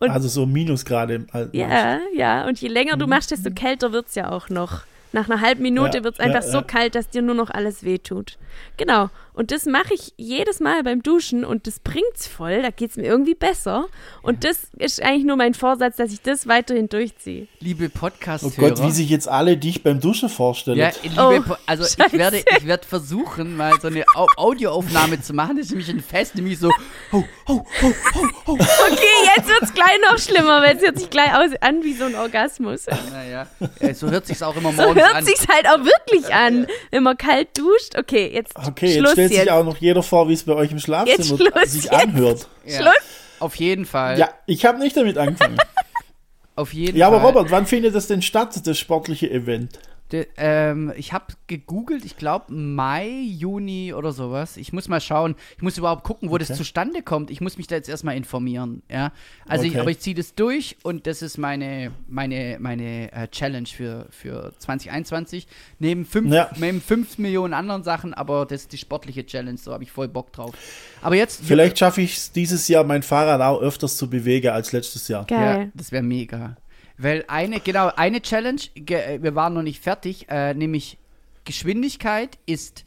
[0.00, 1.26] Und Also so Minusgrade.
[1.32, 1.54] halt.
[1.54, 4.82] ja, ja, und je länger du machst, desto kälter wird es ja auch noch.
[5.12, 6.62] Nach einer halben Minute Ja, wird es einfach ja, so ja.
[6.62, 8.38] kalt, dass dir nur noch alles wehtut.
[8.76, 9.10] Genau.
[9.40, 12.60] Und das mache ich jedes Mal beim Duschen und das bringt's voll.
[12.60, 13.86] Da geht es mir irgendwie besser.
[14.20, 17.46] Und das ist eigentlich nur mein Vorsatz, dass ich das weiterhin durchziehe.
[17.58, 18.68] Liebe Oh Podcast-Hörer.
[18.74, 20.76] Gott, wie sich jetzt alle dich beim Duschen vorstellen.
[20.76, 22.18] Ja, liebe Oh, also ich Scheiße.
[22.18, 25.56] werde, ich werde versuchen, mal so eine Au Audioaufnahme zu machen.
[25.56, 26.68] Das ist nämlich ein Fest, nämlich so,
[27.10, 28.52] ho, ho, ho, ho, ho.
[28.52, 32.04] Okay, jetzt wird's gleich noch schlimmer, weil es hört sich gleich aus, an wie so
[32.04, 32.84] ein Orgasmus.
[33.10, 33.46] Naja,
[33.94, 35.24] so hört sich's auch immer So morgens hört an.
[35.24, 37.96] sich's halt auch wirklich an, wenn man kalt duscht.
[37.96, 39.54] Okay, jetzt Okay, jetzt Schluss stellt jetzt.
[39.54, 41.94] sich auch noch jeder vor, wie es bei euch im Schlafzimmer Schluss sich jetzt.
[41.94, 42.48] anhört.
[42.64, 42.94] Ja, Schluss.
[43.40, 44.18] Auf jeden Fall.
[44.18, 45.58] Ja, ich habe nicht damit angefangen.
[46.56, 47.28] Auf jeden ja, aber Fall.
[47.28, 49.78] Robert, wann findet das denn statt, das sportliche Event?
[50.12, 54.56] De, ähm, ich habe gegoogelt, ich glaube Mai, Juni oder sowas.
[54.56, 55.36] Ich muss mal schauen.
[55.56, 56.58] Ich muss überhaupt gucken, wo das Okay.
[56.58, 57.30] zustande kommt.
[57.30, 58.82] Ich muss mich da jetzt erstmal informieren.
[58.90, 59.12] Ja,
[59.46, 59.80] also ich, Okay.
[59.80, 64.52] aber ich ziehe das durch und das ist meine meine meine äh, Challenge für für
[64.58, 65.46] 2021
[65.78, 66.50] neben fünf Ja.
[66.56, 69.58] neben fünf Millionen anderen Sachen, aber das ist die sportliche Challenge.
[69.58, 70.54] So habe ich voll Bock drauf.
[71.02, 74.72] Aber jetzt Vielleicht schaffe ich es dieses Jahr, mein Fahrrad auch öfters zu bewegen als
[74.72, 75.26] letztes Jahr.
[75.30, 75.72] Ja, geil.
[75.74, 76.56] das wäre mega.
[77.02, 80.98] Weil eine, genau, eine Challenge, ge, äh, wir waren noch nicht fertig, äh, nämlich
[81.44, 82.84] Geschwindigkeit ist,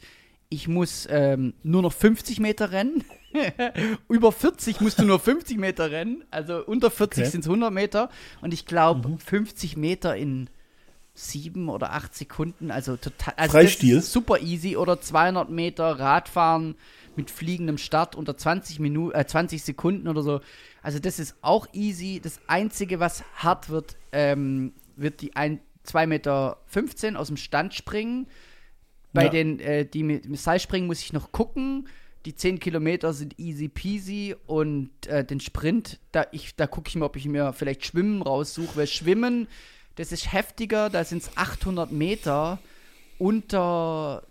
[0.48, 3.02] ich muss ähm, nur noch 50 Meter rennen.
[4.08, 6.22] Über 40 musst du nur 50 Meter rennen.
[6.30, 7.30] Also unter 40 Okay.
[7.30, 8.08] sind es 100 Meter.
[8.40, 10.48] Und ich glaube, 50 Meter in
[11.14, 13.34] sieben oder acht Sekunden, also total.
[13.36, 13.98] Also Freistil.
[13.98, 14.76] Ist super easy.
[14.76, 16.76] Oder 200 Meter Radfahren
[17.16, 20.40] mit fliegendem Start unter 20, Minu äh, 20 Sekunden oder so.
[20.84, 22.20] Also das ist auch easy.
[22.22, 26.58] Das Einzige, was hart wird, ähm, wird die 2,15 Meter
[27.18, 28.26] aus dem Stand springen.
[29.14, 29.30] Bei Ja.
[29.30, 31.88] den, äh, die mit, mit Seilspringen muss ich noch gucken.
[32.26, 36.96] Die 10 Kilometer sind easy peasy und äh, den Sprint, da, ich, da gucke ich
[36.96, 39.48] mal, ob ich mir vielleicht Schwimmen raussuche, weil Schwimmen,
[39.94, 42.58] das ist heftiger, da sind es 800 Meter
[43.18, 44.22] unter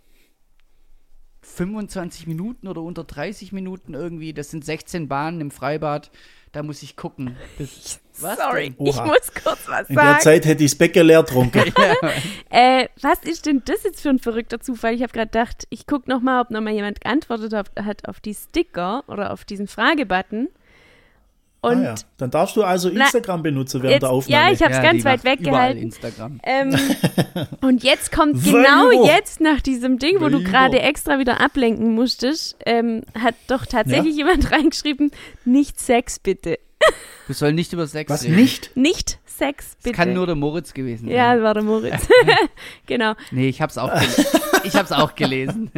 [1.44, 4.34] 25 Minuten oder unter 30 Minuten irgendwie.
[4.34, 6.12] Das sind 16 Bahnen im Freibad.
[6.52, 7.36] Da muss ich gucken.
[7.58, 10.22] Das, was Sorry, ich muss kurz was In der sagen.
[10.22, 11.64] Zeit hätte ich das Bäcker leer getrunken.
[12.50, 14.94] Äh, was ist denn das jetzt für ein verrückter Zufall?
[14.94, 19.04] Ich habe gerade gedacht, ich gucke nochmal, ob nochmal jemand geantwortet hat auf die Sticker
[19.08, 20.50] oder auf diesen Fragebutton.
[21.64, 21.96] Und ah, ja.
[22.18, 24.48] Dann darfst du also Na, Instagram benutzen während jetzt, der Aufnahme.
[24.48, 25.82] ja, ich habe es Ja, ganz weit weggehalten.
[25.82, 26.40] Instagram.
[26.44, 26.76] Ähm,
[27.62, 29.06] und jetzt kommt genau wo?
[29.08, 34.16] jetzt nach diesem Ding, wo du gerade extra wieder ablenken musstest, ähm, hat doch tatsächlich
[34.18, 35.12] jemand reingeschrieben,
[35.46, 36.60] nicht Sex bitte.
[37.28, 38.36] Wir sollen nicht über Sex Was reden.
[38.36, 38.76] nicht?
[38.76, 39.96] Nicht Sex Das bitte.
[39.96, 41.16] kann nur der Moritz gewesen sein.
[41.16, 42.08] ja, das war der Moritz.
[42.86, 43.14] genau.
[43.32, 44.10] Nee, ich hab's auch, gel
[44.66, 45.72] ich hab's auch gelesen.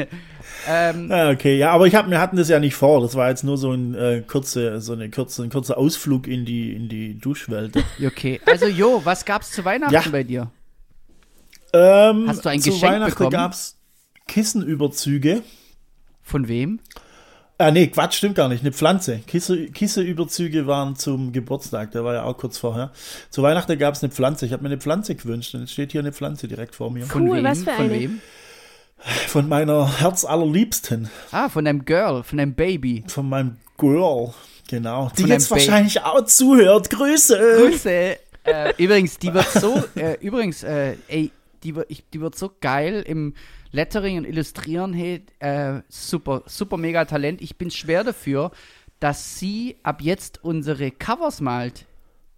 [0.67, 3.01] Ähm, Ah, okay, ja, aber ich hab, wir hatten das ja nicht vor.
[3.01, 6.45] Das war jetzt nur so ein äh, kurze, so eine kurze, ein kurzer Ausflug in
[6.45, 7.75] die, in die Duschwelt.
[8.05, 8.39] okay.
[8.45, 10.03] Also, Jo, was gab's zu Weihnachten Ja.
[10.11, 10.51] bei dir?
[11.73, 13.31] ähm, Hast du ein zu Geschenk Weihnachten bekommen?
[13.31, 13.77] gab's
[14.27, 15.41] Kissenüberzüge.
[16.21, 16.79] Von wem?
[17.57, 18.61] Ah, nee, Quatsch, stimmt gar nicht.
[18.61, 19.19] Eine Pflanze.
[19.27, 22.91] Kisse, Kisseüberzüge waren zum Geburtstag, der war ja auch kurz vorher.
[23.29, 24.45] Zu Weihnachten gab es eine Pflanze.
[24.45, 27.05] Ich habe mir eine Pflanze gewünscht und jetzt steht hier eine Pflanze direkt vor mir.
[27.05, 27.43] Von Cool, wem?
[27.45, 28.09] was für Von eine?
[28.99, 33.03] Von meiner Herzallerliebsten, Ah, von deinem Girl, von deinem Baby.
[33.07, 34.33] von meinem Girl.
[34.67, 35.11] Genau.
[35.17, 36.89] Die Von jetzt einem Ba- wahrscheinlich auch zuhört.
[36.89, 37.37] Grüße.
[37.59, 37.89] Grüße.
[38.45, 41.31] äh, übrigens, die wird so, äh, übrigens, äh, ey,
[41.63, 43.33] die wird, die wird so geil im
[43.71, 44.93] Lettering und Illustrieren.
[44.93, 47.41] Hey, äh, super, super mega Talent.
[47.41, 48.51] Ich bin schwer dafür,
[48.99, 51.85] dass sie ab jetzt unsere Covers malt.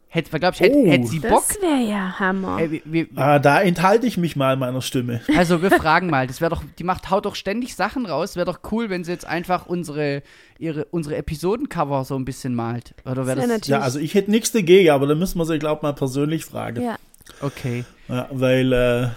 [0.09, 0.87] Hätte, glaub ich, hätte, Oh.
[0.89, 1.43] hätte sie Bock.
[1.49, 2.59] Das wäre ja Hammer.
[2.59, 5.19] Ey, wir, wir, Ah, da enthalte ich mich mal meiner Stimme.
[5.37, 8.35] also wir fragen mal, das wäre doch, die macht, haut doch ständig Sachen raus.
[8.37, 10.23] Wäre doch cool, wenn sie jetzt einfach unsere,
[10.59, 12.93] ihre, unsere Episodencover so ein bisschen malt.
[13.05, 13.37] Oder wäre Das das?
[13.37, 15.83] wär natürlich- Ja, also ich hätte nichts dagegen, aber da müssen wir sie, glaube ich,
[15.83, 16.81] mal persönlich fragen.
[16.83, 16.95] ja,
[17.41, 17.83] okay.
[18.07, 19.07] Ja, weil, äh,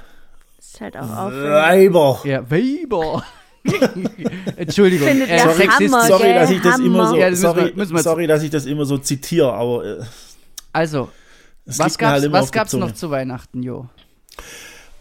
[0.59, 1.50] ist halt auch aufwendig.
[1.50, 2.20] Weiber.
[2.24, 3.24] Ja, Weber.
[4.57, 5.07] Entschuldigung.
[5.09, 6.85] Äh, Sexist- Hammer, Sorry, dass ich das Hammer.
[6.87, 9.85] immer so, Ja, das wir- sorry, wir sorry, dass ich das immer so zitiere, aber
[9.85, 10.00] äh,
[10.72, 11.11] Also,
[11.66, 13.88] es was gab's, halt was gab's noch zu Weihnachten, Jo?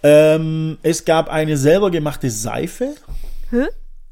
[0.04, 2.96] Ähm, es gab eine selber gemachte Seife.
[3.50, 3.68] Hä?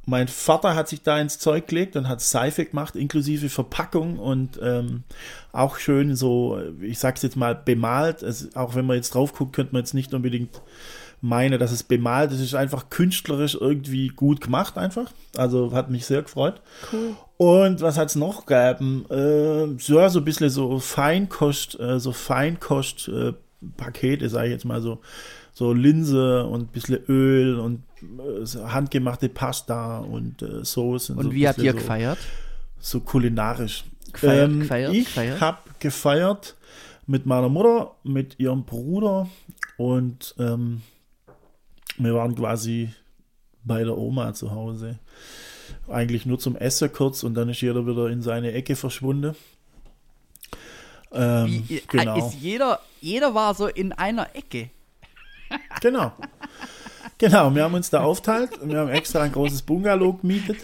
[0.06, 4.58] Mein Vater hat sich da ins Zeug gelegt und hat Seife gemacht, inklusive Verpackung und
[4.63, 5.04] ähm,
[5.52, 8.24] auch schön so, ich sag's jetzt mal, bemalt.
[8.24, 10.62] Es, auch wenn man jetzt drauf guckt, könnte man jetzt nicht unbedingt
[11.20, 12.39] meinen, dass es bemalt ist.
[12.39, 15.12] Es ist einfach künstlerisch irgendwie gut gemacht, einfach.
[15.36, 16.62] Also hat mich sehr gefreut.
[16.91, 17.15] Cool.
[17.38, 19.06] Und was hat's noch gegeben?
[19.10, 23.34] Äh, ja, so ein bisschen so Feinkost, äh, so Feinkost äh,
[23.78, 25.00] Pakete, sage ich jetzt mal so.
[25.54, 31.15] So Linse und ein bisschen Öl und äh, so handgemachte Pasta und äh, Soßen.
[31.15, 32.19] Und so ein wie habt ihr so, gefeiert?
[32.80, 33.84] So kulinarisch.
[34.13, 35.41] Gefeiert, Ähm, gefeiert, ich gefeiert?
[35.41, 36.56] habe gefeiert
[37.08, 39.28] mit meiner Mutter, mit ihrem Bruder
[39.78, 40.82] und ähm,
[41.97, 42.89] wir waren quasi
[43.63, 45.00] bei der Oma zu Hause.
[45.89, 49.36] Eigentlich nur zum Essen kurz und dann ist jeder wieder in seine Ecke verschwunden.
[51.13, 52.28] Ähm, Wie, genau.
[52.28, 54.69] Ist jeder, jeder war so in einer Ecke.
[55.80, 56.12] Genau.
[57.17, 60.58] Genau, wir haben uns da aufteilt und wir haben extra ein großes Bungalow gemietet.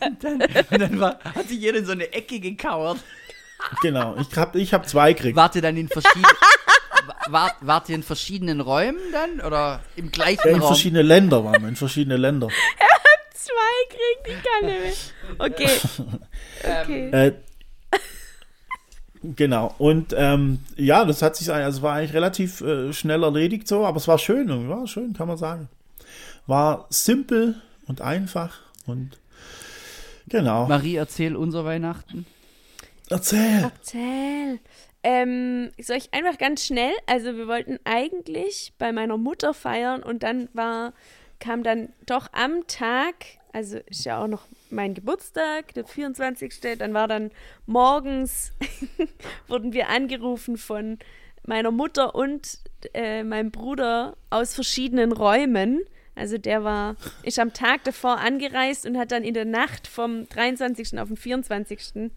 [0.00, 2.98] Und dann, und dann war, hat sich jeder in so eine Ecke gekauert.
[3.82, 5.36] Genau, ich habe ich hab zwei gekriegt.
[5.36, 6.24] Wart ihr dann in verschiedenen.
[7.28, 9.40] Wart, wart ihr in verschiedenen Räumen dann?
[9.46, 10.68] Oder im gleichen Ja, in Raum?
[10.68, 12.48] verschiedene Länder waren wir, in verschiedene Länder.
[13.46, 15.46] Zwei kriegt, ich kann nicht mehr.
[15.46, 15.68] Okay.
[16.82, 17.10] okay.
[17.10, 17.32] Äh,
[19.22, 23.84] genau, und ähm, ja, das hat sich, also war eigentlich relativ äh, schnell erledigt so,
[23.86, 25.68] aber es war schön, war schön, kann man sagen.
[26.46, 29.18] War simpel und einfach und
[30.28, 30.66] genau.
[30.66, 32.26] Marie, erzähl unser Weihnachten.
[33.08, 33.62] Erzähl.
[33.62, 34.58] Erzähl.
[35.02, 36.92] Ähm, soll ich einfach ganz schnell?
[37.06, 40.94] Also wir wollten eigentlich bei meiner Mutter feiern und dann war,
[41.40, 43.14] kam dann doch am Tag,
[43.52, 46.60] also ist ja auch noch mein Geburtstag, der 24.
[46.78, 47.30] Dann war dann
[47.66, 48.52] morgens,
[49.48, 50.98] wurden wir angerufen von
[51.44, 52.58] meiner Mutter und
[52.94, 55.82] äh, meinem Bruder aus verschiedenen Räumen.
[56.14, 60.28] Also der war, ist am Tag davor angereist und hat dann in der Nacht vom
[60.28, 60.98] 23.
[60.98, 62.10] auf den 24.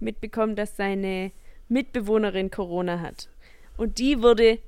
[0.00, 1.30] mitbekommen, dass seine
[1.68, 3.28] Mitbewohnerin Corona hat.
[3.76, 4.58] Und die wurde,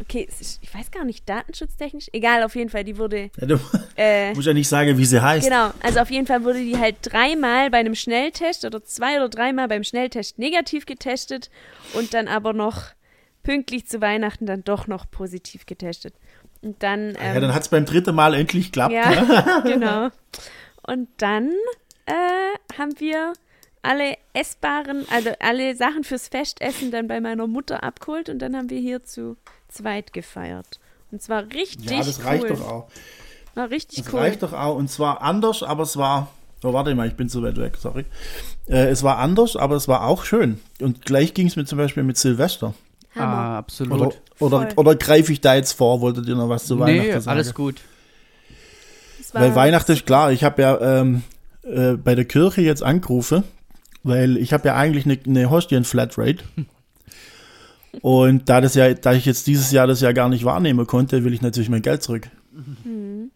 [0.00, 3.58] okay, ist, ich weiß gar nicht, datenschutztechnisch, egal, auf jeden Fall, die wurde, Ja, du
[3.96, 5.46] äh, musst ja nicht sagen, wie sie heißt.
[5.48, 9.28] genau, also auf jeden Fall wurde die halt dreimal bei einem Schnelltest oder zwei oder
[9.28, 11.50] dreimal beim Schnelltest negativ getestet
[11.94, 12.82] und dann aber noch
[13.42, 16.14] pünktlich zu Weihnachten dann doch noch positiv getestet.
[16.62, 18.92] Und dann, ähm, Ja, dann hat es beim dritten Mal endlich geklappt.
[18.92, 18.98] ne?
[19.00, 20.08] ja, genau.
[20.82, 21.50] Und dann
[22.06, 23.32] äh, haben wir
[23.82, 28.68] alle essbaren, also alle Sachen fürs Festessen dann bei meiner Mutter abgeholt und dann haben
[28.68, 29.36] wir hier zu
[29.68, 30.80] zweit gefeiert.
[31.10, 32.24] Und zwar richtig Ja, das cool.
[32.24, 32.88] reicht doch auch.
[33.54, 34.20] War richtig Das cool.
[34.20, 34.76] reicht doch auch.
[34.76, 36.28] Und zwar anders, aber es war.
[36.62, 38.04] Oh, warte mal, ich bin zu weit weg, sorry.
[38.66, 40.58] Äh, es war anders, aber es war auch schön.
[40.80, 42.74] Und gleich ging es mir zum Beispiel mit Silvester.
[43.14, 43.32] Hammer.
[43.32, 44.00] Ah, absolut.
[44.00, 46.00] Oder, oder, oder greife ich da jetzt vor?
[46.00, 47.28] Wolltet ihr noch was zu Weihnachten nee, sagen?
[47.28, 47.76] alles gut.
[49.32, 51.22] Weil Weihnachten ist klar, ich habe ja ähm,
[51.62, 53.44] äh, bei der Kirche jetzt angerufen,
[54.02, 56.44] weil ich habe ja eigentlich eine, eine Hostien-Flatrate.
[58.02, 61.24] Und da das ja, da ich jetzt dieses Jahr das ja gar nicht wahrnehmen konnte,
[61.24, 62.28] will ich natürlich mein Geld zurück.
[62.84, 63.30] Und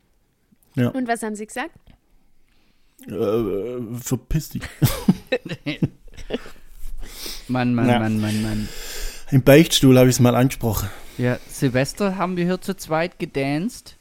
[0.76, 1.70] was haben sie gesagt?
[3.06, 4.62] Äh, verpiss dich.
[7.48, 7.98] Mann, Mann, Ja.
[7.98, 8.68] Mann, Mann, Mann.
[9.30, 10.88] Im Beichtstuhl habe ich es mal angesprochen.
[11.18, 13.96] Ja, Silvester haben wir hier zu zweit gedanced.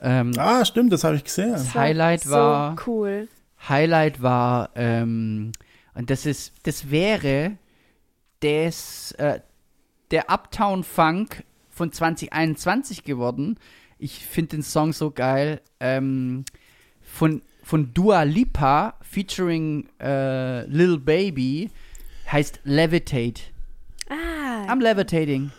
[0.00, 1.52] Ähm, Ah, stimmt, das habe ich gesehen.
[1.52, 3.28] Das Highlight war- so cool.
[3.68, 5.52] Highlight war, ähm,
[5.94, 7.52] und das ist, das wäre
[8.42, 9.38] des, äh,
[10.12, 13.58] der Uptown Funk von 2021 geworden.
[13.98, 15.60] Ich finde den Song so geil.
[15.80, 16.44] Ähm,
[17.00, 21.70] von, von Dua Lipa featuring äh, Lil Baby
[22.30, 23.42] heißt Levitate.
[24.08, 25.50] Ah, I'm levitating.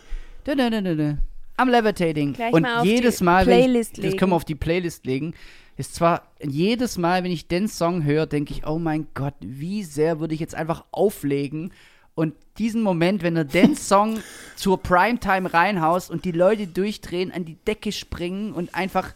[0.44, 1.18] Da, da, da, da, da.
[1.56, 2.34] am Levitating.
[2.34, 4.54] Gleich und mal auf jedes die Mal, wenn ich, Playlist das können wir auf die
[4.54, 5.34] Playlist legen,
[5.76, 9.82] ist zwar jedes Mal, wenn ich den Song höre, denke ich, oh mein Gott, wie
[9.82, 11.72] sehr würde ich jetzt einfach auflegen
[12.14, 14.18] und diesen Moment, wenn er den Song
[14.56, 19.14] zur Primetime reinhaust und die Leute durchdrehen, an die Decke springen und einfach,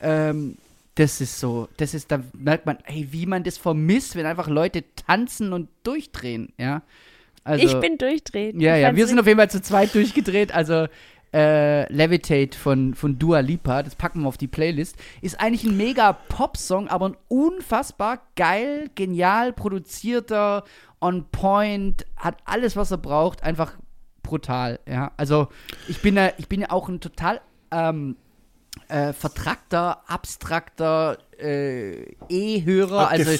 [0.00, 0.56] ähm,
[0.96, 4.48] das ist so, das ist, da merkt man, hey, wie man das vermisst, wenn einfach
[4.48, 6.82] Leute tanzen und durchdrehen, ja.
[7.44, 8.60] Also, ich bin durchdreht.
[8.60, 10.52] ja, Ich ja, wir sind auf jeden Fall zu zweit durchgedreht.
[10.52, 10.88] Also
[11.32, 14.96] äh, Levitate von, von Dua Lipa, das packen wir auf die Playlist.
[15.20, 20.64] Ist eigentlich ein mega Pop-Song, aber ein unfassbar geil, genial produzierter,
[21.06, 23.72] on point, hat alles, was er braucht, einfach
[24.22, 24.80] brutal.
[24.88, 25.48] Ja, also
[25.88, 27.40] ich bin ja, ich bin ja auch ein total
[27.70, 28.16] ähm,
[28.88, 33.08] äh, vertrackter, abstrakter äh, E-Hörer.
[33.08, 33.30] Also,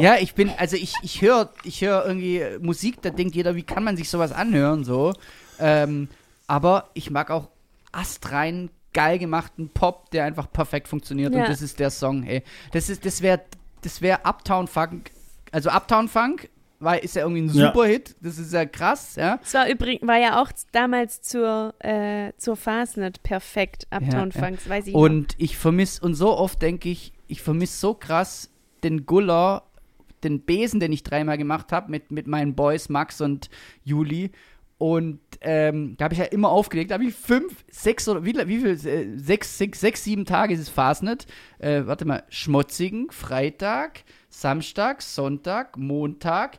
[0.00, 3.62] ja, ich bin, also ich, ich höre ich hör irgendwie Musik, da denkt jeder, wie
[3.62, 5.12] kann man sich sowas anhören, so.
[5.58, 6.08] Ähm,
[6.46, 7.48] aber ich mag auch
[7.92, 11.42] astrein geil gemachten Pop, der einfach perfekt funktioniert Ja.
[11.42, 12.42] und das ist der Song, hey.
[12.72, 13.40] Das ist, das wäre,
[13.82, 15.10] das wäre Uptown Funk,
[15.52, 16.48] also Uptown Funk
[16.84, 17.66] war, ist ja irgendwie ein Ja.
[17.68, 19.40] Superhit, das ist ja krass, ja.
[19.42, 24.46] Es war übrigens, war ja auch damals zur, äh, zur Fastnet perfekt, Uptown Ja, ja.
[24.46, 25.00] Funks, weiß ich noch.
[25.00, 28.50] Und ich vermisse, und so oft denke ich, ich vermisse so krass
[28.82, 29.62] den Guller,
[30.22, 33.50] den Besen, den ich dreimal gemacht habe mit, mit meinen Boys Max und
[33.82, 34.30] Juli.
[34.76, 38.34] Und ähm, da habe ich ja immer aufgelegt, da habe ich fünf, sechs oder wie,
[38.46, 41.26] wie viel, äh, sechs, sechs, sechs, sieben Tage ist es Fastnet.
[41.58, 46.58] Äh, warte mal, Schmotzigen, Freitag, Samstag, Sonntag, Montag,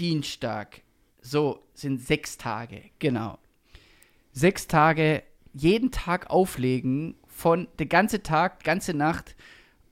[0.00, 0.82] Dienstag.
[1.22, 3.38] So sind sechs Tage, genau
[4.32, 5.22] sechs Tage
[5.52, 9.34] jeden Tag auflegen, von der ganze Tag, ganze Nacht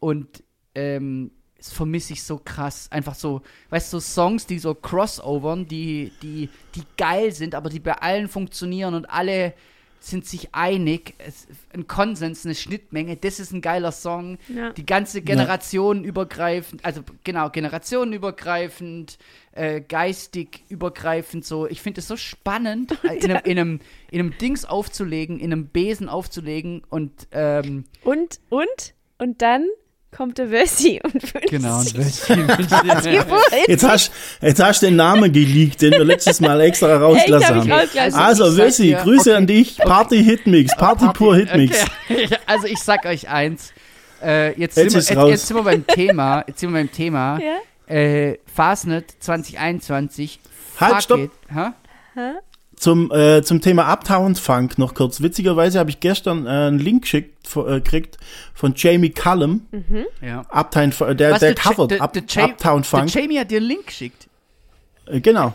[0.01, 0.45] und
[0.75, 2.89] ähm, das vermisse ich so krass.
[2.93, 7.69] Einfach so, weißt du, so Songs, die so crossovern, die, die, die geil sind, aber
[7.69, 9.55] die bei allen funktionieren und alle
[10.01, 11.15] sind sich einig.
[11.19, 14.39] Es, ein Konsens, eine Schnittmenge, das ist ein geiler Song.
[14.49, 14.73] Ja.
[14.73, 19.19] Die ganze Generation übergreifend, also genau, generationenübergreifend,
[19.53, 21.67] äh, geistig übergreifend, so.
[21.67, 23.81] Ich finde es so spannend, in, einem, in, einem,
[24.11, 29.67] in einem Dings aufzulegen, in einem Besen aufzulegen und ähm, Und, und, und dann
[30.11, 31.93] kommt der Wössi und wünscht genau, und sich
[32.27, 33.65] die Poesie.
[33.67, 37.71] Jetzt hast, jetzt hast du den Namen geleakt, den wir letztes Mal extra rausgelassen ich
[37.71, 37.73] haben.
[37.73, 38.21] rausgelassen.
[38.21, 39.77] Also, dir- Grüße okay, an dich.
[39.79, 41.85] Party Hitmix, Party, pur Hitmix.
[42.09, 42.29] Okay.
[42.47, 43.73] Also ich sag euch eins.
[44.23, 46.45] Äh, jetzt, Jetzt sind ist wir, jetzt, jetzt sind wir beim Thema.
[46.47, 47.39] Jetzt sind wir beim Thema.
[47.39, 47.95] Ja?
[47.95, 50.41] Äh, Fastnet 2021.
[50.81, 51.21] Halt, stopp.
[51.21, 51.31] it.
[51.55, 51.75] Ha?
[52.79, 55.21] Zum, äh, zum Thema Uptown Funk noch kurz.
[55.21, 58.19] Witzigerweise habe ich gestern äh, einen Link geschickt, äh, gekriegt
[58.55, 59.63] von Jamie Cullum.
[60.23, 60.47] Ja.
[60.53, 63.13] Uptown, Fu- der, Was, der der covert Up, Uptown Funk.
[63.13, 64.29] Der Jamie hat dir einen Link geschickt.
[65.07, 65.55] Äh, genau.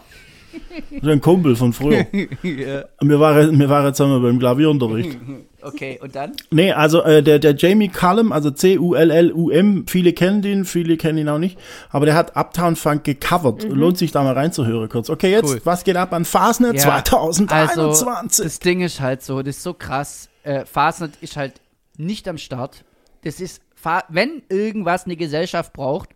[1.01, 2.05] Ein Kumpel von früher.
[2.41, 5.17] Wir waren, wir waren zusammen beim Klavierunterricht.
[5.65, 6.33] Okay, und dann?
[6.51, 11.29] Nee, also äh, der, der Jamie Cullum, also C-U-L-L-U-M, viele kennen ihn, viele kennen ihn
[11.29, 11.57] auch nicht,
[11.89, 13.63] aber der hat Uptown Funk gecovert.
[13.63, 15.09] Lohnt sich da mal reinzuhören kurz.
[15.09, 15.61] Okay, jetzt, Cool.
[15.63, 18.07] was geht ab an Fastnet Ja, 2021?
[18.07, 20.29] Also, das Ding ist halt so, das ist so krass.
[20.43, 21.53] Äh, Fastnet ist halt
[21.97, 22.83] nicht am Start.
[23.23, 23.61] Das ist,
[24.09, 26.09] wenn irgendwas eine Gesellschaft braucht,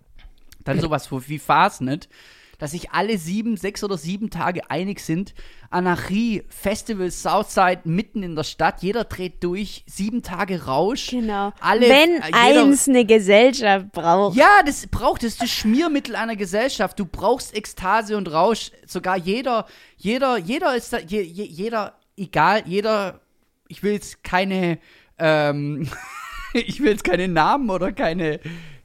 [0.66, 2.10] dann sowas wie Fastnet,
[2.58, 5.34] dass sich alle sieben, sechs oder sieben Tage einig sind.
[5.70, 11.10] Anarchie, Festival, Southside, mitten in der Stadt, jeder dreht durch, sieben Tage Rausch.
[11.12, 11.52] Genau.
[11.60, 14.36] Alle, Wenn äh, eins eine Gesellschaft braucht.
[14.36, 17.00] Ja, das braucht es, das Schmiermittel einer Gesellschaft.
[17.00, 18.72] Du brauchst Ekstase und Rausch.
[18.86, 19.66] Sogar jeder,
[19.98, 23.22] jeder, jeder ist da, je, je, jeder, egal, jeder,
[23.68, 24.80] ich will jetzt keine,
[25.20, 25.90] ähm,
[26.54, 28.40] ich will jetzt keine Namen oder keine,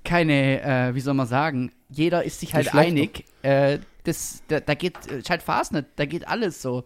[0.05, 3.24] keine, äh, wie soll man sagen, jeder ist sich halt einig.
[3.43, 6.84] Äh, das, da, da geht, äh, halt Fastnet, da geht alles so.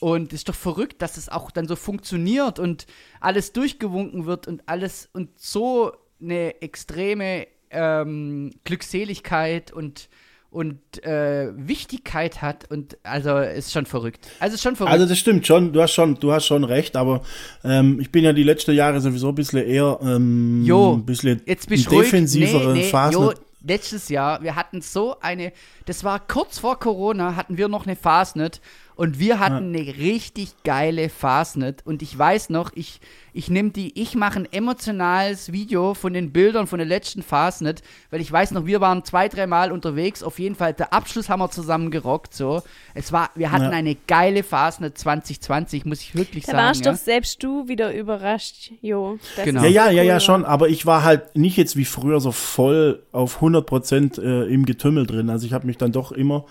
[0.00, 2.86] Und es ist doch verrückt, dass es auch dann so funktioniert und
[3.20, 10.08] alles durchgewunken wird und alles und so eine extreme ähm, Glückseligkeit und,
[10.50, 14.28] und äh, Wichtigkeit hat und also ist schon verrückt.
[14.38, 14.92] Also ist schon verrückt.
[14.92, 17.22] Also das stimmt schon, du hast schon, du hast schon recht, aber
[17.64, 21.40] ähm, ich bin ja die letzten Jahre sowieso ein bisschen eher ähm, Jo, ein bisschen
[21.46, 23.14] Jetzt bist defensivere nee, nee, Phase.
[23.14, 23.32] Jo,
[23.66, 25.52] letztes Jahr, wir hatten so eine,
[25.86, 28.60] das war kurz vor Corona, hatten wir noch eine Fastnet
[28.96, 33.00] und wir hatten eine richtig geile Fastnet und ich weiß noch, ich,
[33.34, 37.82] ich nehme die, ich mache ein emotionales Video von den Bildern von der letzten Fastnet,
[38.10, 41.40] weil ich weiß noch, wir waren zwei, dreimal unterwegs, auf jeden Fall, der Abschluss haben
[41.40, 42.62] wir zusammen gerockt, so.
[42.94, 43.70] Es war, wir hatten Ja.
[43.70, 46.64] eine geile Fastnet 2020, muss ich wirklich Da sagen.
[46.64, 46.92] warst ja.
[46.92, 49.18] doch selbst du wieder überrascht, Jo.
[49.44, 49.62] Genau.
[49.64, 53.02] Ja, ja, ja, ja, schon, aber ich war halt nicht jetzt wie früher so voll
[53.12, 55.28] auf 100% äh, im Getümmel drin.
[55.28, 56.46] Also ich habe mich dann doch immer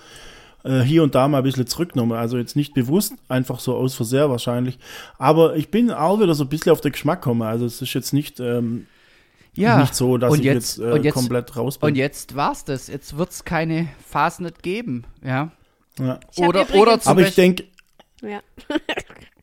[0.66, 2.18] äh, hier und da mal ein bisschen zurückgenommen.
[2.18, 4.78] Also jetzt nicht bewusst, einfach so aus Versehen wahrscheinlich.
[5.18, 7.43] Aber ich bin auch wieder so ein bisschen auf den Geschmack gekommen.
[7.43, 8.88] Also es ist jetzt nicht, ähm,
[9.53, 9.80] Ja.
[9.80, 11.89] nicht so, dass und ich jetzt, jetzt, äh, und jetzt komplett raus bin.
[11.89, 12.88] Und jetzt war's das.
[12.88, 15.51] Jetzt wird's keine Fastnet geben, ja.
[15.99, 16.20] ja.
[16.38, 17.63] Oder, oder zum Aber ich denke,
[18.22, 18.39] Ja.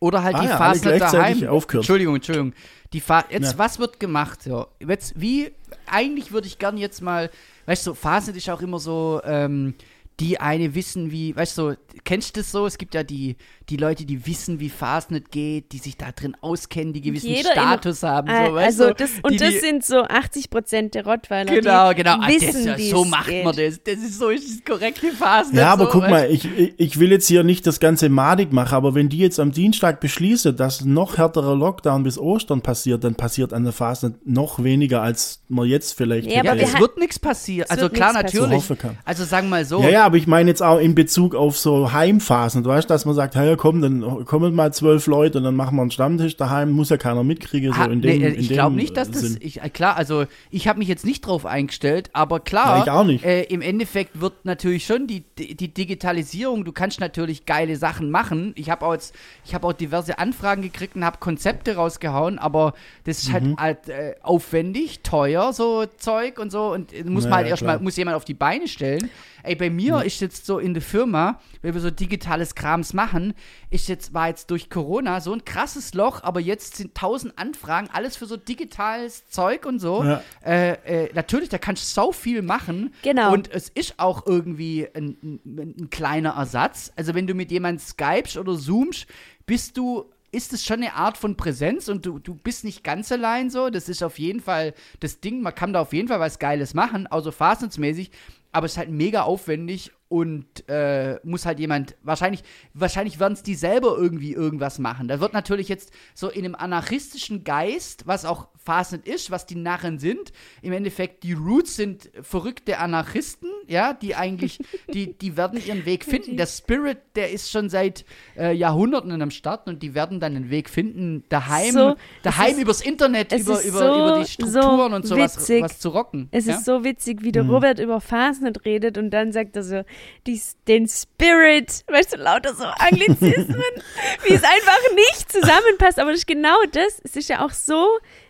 [0.01, 1.55] oder halt Ah die ja, Fastnet gleichzeitig daheim.
[1.55, 1.83] aufgehört.
[1.85, 2.53] Entschuldigung, Entschuldigung.
[2.93, 3.59] Die Fa jetzt, Ja.
[3.59, 4.45] was wird gemacht?
[4.47, 4.67] Ja?
[4.87, 5.51] Jetzt, wie,
[5.87, 7.31] eigentlich würde ich gern jetzt mal,
[7.67, 9.75] weißt du, so, Fastnet ist auch immer so, ähm,
[10.23, 12.65] die eine wissen, wie, weißt du, so, kennst du das so?
[12.67, 13.37] Es gibt ja die,
[13.69, 17.51] die Leute, die wissen, wie Fastnet geht, die sich da drin auskennen, die gewissen Jeder
[17.51, 18.29] in- Status haben.
[18.31, 18.95] Ah, So, weißt also du?
[18.95, 21.53] das, die, und das die, sind so 80 Prozent der Rottweiler.
[21.53, 22.17] Genau, die genau.
[22.21, 23.45] Ah, Wissen, das, so macht geht.
[23.45, 23.83] man das.
[23.83, 25.61] Das ist so ist das korrekte Fastnet.
[25.61, 26.49] Ja, aber so, guck weißt mal, ich,
[26.79, 30.01] ich- will jetzt hier nicht das ganze madig machen, aber wenn die jetzt am Dienstag
[30.01, 35.03] beschließen, dass noch härterer Lockdown bis Ostern passiert, dann passiert an der Phase noch weniger,
[35.03, 36.61] als man jetzt vielleicht Ja, aber Ja, hätte.
[36.69, 37.65] wir es wird nichts passieren.
[37.65, 38.51] Es Also klar, passieren.
[38.51, 38.65] natürlich.
[38.67, 38.77] So.
[39.05, 39.83] Also sagen wir mal so.
[39.83, 42.63] Ja, ja, aber ich meine jetzt auch in Bezug auf so Heimphasen.
[42.63, 45.75] Du weißt, dass man sagt, hey, komm, dann kommen mal zwölf Leute und dann machen
[45.77, 47.73] wir einen Stammtisch daheim, muss ja keiner mitkriegen.
[47.73, 49.21] So Ha, in nee, dem, äh, in ich glaube nicht, dass äh, das.
[49.23, 49.39] Sinn.
[49.41, 52.91] Ich, äh, klar, also ich habe mich jetzt nicht drauf eingestellt, aber klar, Ja, ich
[52.91, 53.25] auch nicht.
[53.25, 56.67] Äh, im Endeffekt wird natürlich schon die, die Digitalisierung.
[56.67, 58.53] Du kannst natürlich geile Sachen machen.
[58.55, 59.15] Ich habe auch jetzt,
[59.47, 63.57] ich habe auch diverse Anfragen gekriegt und habe Konzepte rausgehauen, aber das ist Mhm.
[63.57, 67.47] halt, halt äh, aufwendig, teuer, so Zeug und so und äh, muss Ja, man halt
[67.47, 69.09] ja, erstmal muss jemand auf die Beine stellen.
[69.43, 73.35] Ey, bei mir ist jetzt so in der Firma, wenn wir so digitales Krams machen,
[73.71, 77.89] ist jetzt, war jetzt durch Corona so ein krasses Loch, aber jetzt sind tausend Anfragen,
[77.93, 80.05] alles für so digitales Zeug und so.
[80.05, 80.23] Ja.
[80.45, 82.95] Äh, äh, natürlich, da kannst du so viel machen.
[83.03, 83.33] Genau.
[83.33, 86.93] Und es ist auch irgendwie ein, ein, ein kleiner Ersatz.
[86.97, 89.07] Also wenn du mit jemandem skypst oder zoomst,
[89.47, 93.13] bist du ist es schon eine Art von Präsenz und du, du bist nicht ganz
[93.13, 93.69] allein so.
[93.69, 95.43] Das ist auf jeden Fall das Ding.
[95.43, 98.11] Man kann da auf jeden Fall was Geiles machen, also fastensmäßig.
[98.53, 102.45] Aber es ist halt mega aufwendig und äh, muss halt jemand, wahrscheinlich,
[102.75, 105.09] wahrscheinlich werden es die selber irgendwie irgendwas machen.
[105.09, 109.55] Da wird natürlich jetzt so in einem anarchistischen Geist, was auch Fastnet ist, was die
[109.55, 114.59] Narren sind, im Endeffekt die Roots sind verrückte Anarchisten, ja, die eigentlich,
[114.93, 116.37] die, die werden ihren Weg finden.
[116.37, 118.05] Der Spirit, der ist schon seit
[118.37, 122.81] äh, Jahrhunderten am Start und die werden dann einen Weg finden, daheim, So, daheim übers
[122.81, 125.63] Internet, es über, ist über, so- über die Strukturen so und sowas witzig.
[125.63, 126.29] was zu rocken.
[126.31, 126.55] Es ja?
[126.57, 129.83] ist so witzig, wie der Robert über Fastnet redet und dann sagt er so,
[130.27, 133.63] dies, den Spirit, weißt du, lauter so Anglizismen,
[134.27, 135.99] wie es einfach nicht zusammenpasst.
[135.99, 137.01] Aber das ist genau das.
[137.05, 137.87] Es ist ja auch so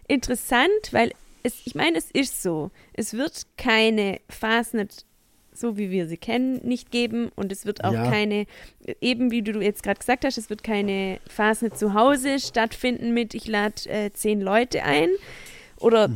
[0.09, 1.13] interessant, weil
[1.43, 2.71] es, ich meine, es ist so.
[2.93, 5.05] Es wird keine Fastnet
[5.55, 8.11] so wie wir sie kennen, nicht geben und es wird auch Ja.
[8.11, 8.47] keine,
[9.01, 13.35] eben wie du jetzt gerade gesagt hast, es wird keine Fastnet zu Hause stattfinden mit,
[13.35, 15.09] ich lade äh, zehn Leute ein
[15.79, 16.09] oder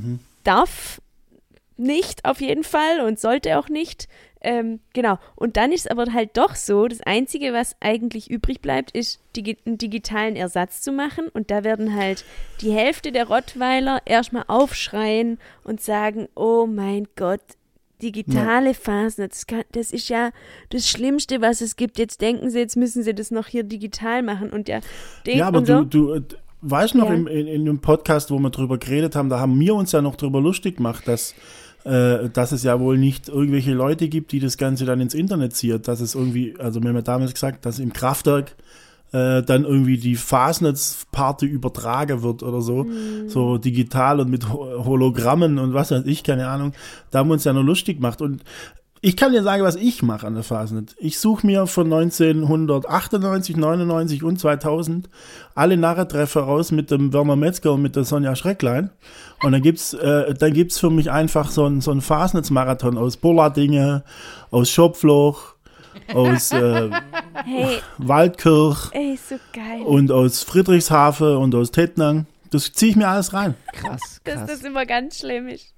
[0.45, 1.01] darf
[1.76, 4.09] nicht auf jeden Fall und sollte auch nicht.
[4.41, 5.18] Ähm, genau.
[5.34, 9.20] Und dann ist es aber halt doch so, das Einzige, was eigentlich übrig bleibt, ist,
[9.34, 11.28] digi einen digitalen Ersatz zu machen.
[11.28, 12.24] Und da werden halt
[12.61, 17.41] die Hälfte der Rottweiler erstmal aufschreien und sagen, oh mein Gott,
[18.03, 20.31] digitale Phasen, das, kann, das ist ja
[20.71, 21.99] das Schlimmste, was es gibt.
[21.99, 24.51] Jetzt denken sie, jetzt müssen sie das noch hier digital machen.
[24.51, 24.81] Und ja,
[25.25, 26.23] denken Ja, aber so, du, du äh,
[26.63, 27.15] weißt noch, Ja.
[27.15, 30.03] im, in, in dem Podcast, wo wir drüber geredet haben, da haben wir uns ja
[30.03, 31.35] noch drüber lustig gemacht, dass,
[31.85, 35.55] äh, dass es ja wohl nicht irgendwelche Leute gibt, die das Ganze dann ins Internet
[35.55, 35.81] ziehen.
[35.83, 38.57] Dass es irgendwie, also wir haben ja damals gesagt, dass im Kraftwerk
[39.13, 43.29] äh, dann irgendwie die Fastnetz-Party übertragen wird oder so, Mhm.
[43.29, 46.73] so digital und mit Ho- Hologrammen und was weiß ich, keine Ahnung.
[47.11, 48.43] Da haben wir uns ja noch lustig gemacht und
[49.03, 50.97] ich kann dir sagen, was ich mache an der Fastnet.
[50.99, 55.09] Ich suche mir von 1998, 99 und 2000
[55.55, 58.91] alle Narrentreffer raus mit dem Werner Metzger und mit der Sonja Schrecklein.
[59.43, 63.17] Und dann gibt's, äh, dann gibt's für mich einfach so ein, so ein Fastnetz-Marathon aus
[63.19, 64.03] Bolladinge,
[64.51, 65.55] aus Schopfloch,
[66.15, 66.91] aus äh,
[67.45, 69.83] hey, Waldkirch ey, so geil.
[69.85, 72.27] und aus Friedrichshafen und aus Tettnang.
[72.51, 73.55] Das ziehe ich mir alles rein.
[73.73, 74.51] Krass, dass krass.
[74.51, 75.75] das immer ganz schlimm ist.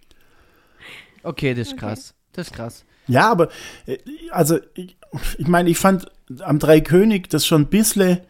[1.22, 2.14] Okay, das ist krass.
[2.32, 2.84] Das ist krass.
[3.06, 3.48] Ja, aber
[3.86, 3.98] äh,
[4.30, 4.96] also ich,
[5.38, 6.06] ich meine, ich fand
[6.40, 8.20] am Dreikönig das schon ein bisschen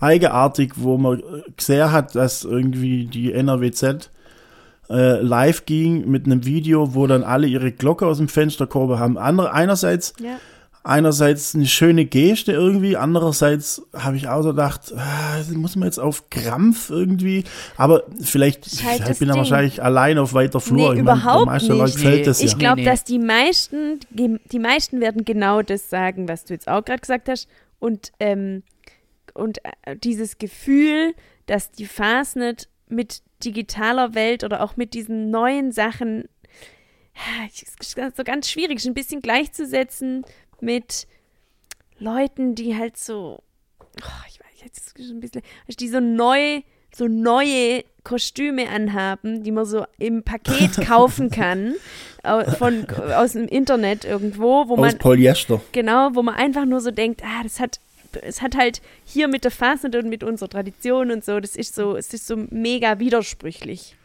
[0.00, 1.22] eigenartig, wo man äh,
[1.56, 4.10] gesehen hat, dass irgendwie die NRWZ
[4.90, 8.98] äh, live ging mit einem Video, wo dann alle ihre Glocke aus dem Fenster gehoben
[8.98, 9.18] haben.
[9.18, 10.38] Andere, einerseits, Ja.
[10.84, 15.98] Einerseits eine schöne Geste irgendwie, andererseits habe ich auch so gedacht, ah, muss man jetzt
[15.98, 17.44] auf Krampf irgendwie,
[17.78, 19.38] aber vielleicht, halt vielleicht das bin ich Ding.
[19.38, 20.92] wahrscheinlich allein auf weiter Flur.
[20.92, 22.04] Nee, ich mein, überhaupt meisten nicht.
[22.04, 22.46] Nee, das ja.
[22.46, 22.90] Ich glaube, Nee, nee.
[22.90, 27.30] dass die meisten, die, meisten werden genau das sagen, was du jetzt auch gerade gesagt
[27.30, 27.48] hast.
[27.78, 28.62] Und, ähm,
[29.32, 31.14] und äh, dieses Gefühl,
[31.46, 36.24] dass die Fastnet mit digitaler Welt oder auch mit diesen neuen Sachen
[37.14, 40.24] ja, ist so ganz schwierig, ist ein bisschen gleichzusetzen
[40.64, 41.06] mit
[41.98, 43.42] Leuten, die halt so,
[43.80, 45.42] oh, ich weiß jetzt ist ein bisschen,
[45.78, 46.62] die so neu,
[46.94, 51.74] so neue Kostüme anhaben, die man so im Paket kaufen kann,
[52.58, 55.60] von, aus dem Internet irgendwo, wo Aus man, Polyester.
[55.72, 57.80] genau, wo man einfach nur so denkt, ah, das hat,
[58.22, 61.74] es hat halt hier mit der Fasnet und mit unserer Tradition und so, das ist
[61.74, 63.96] so, es ist so mega widersprüchlich.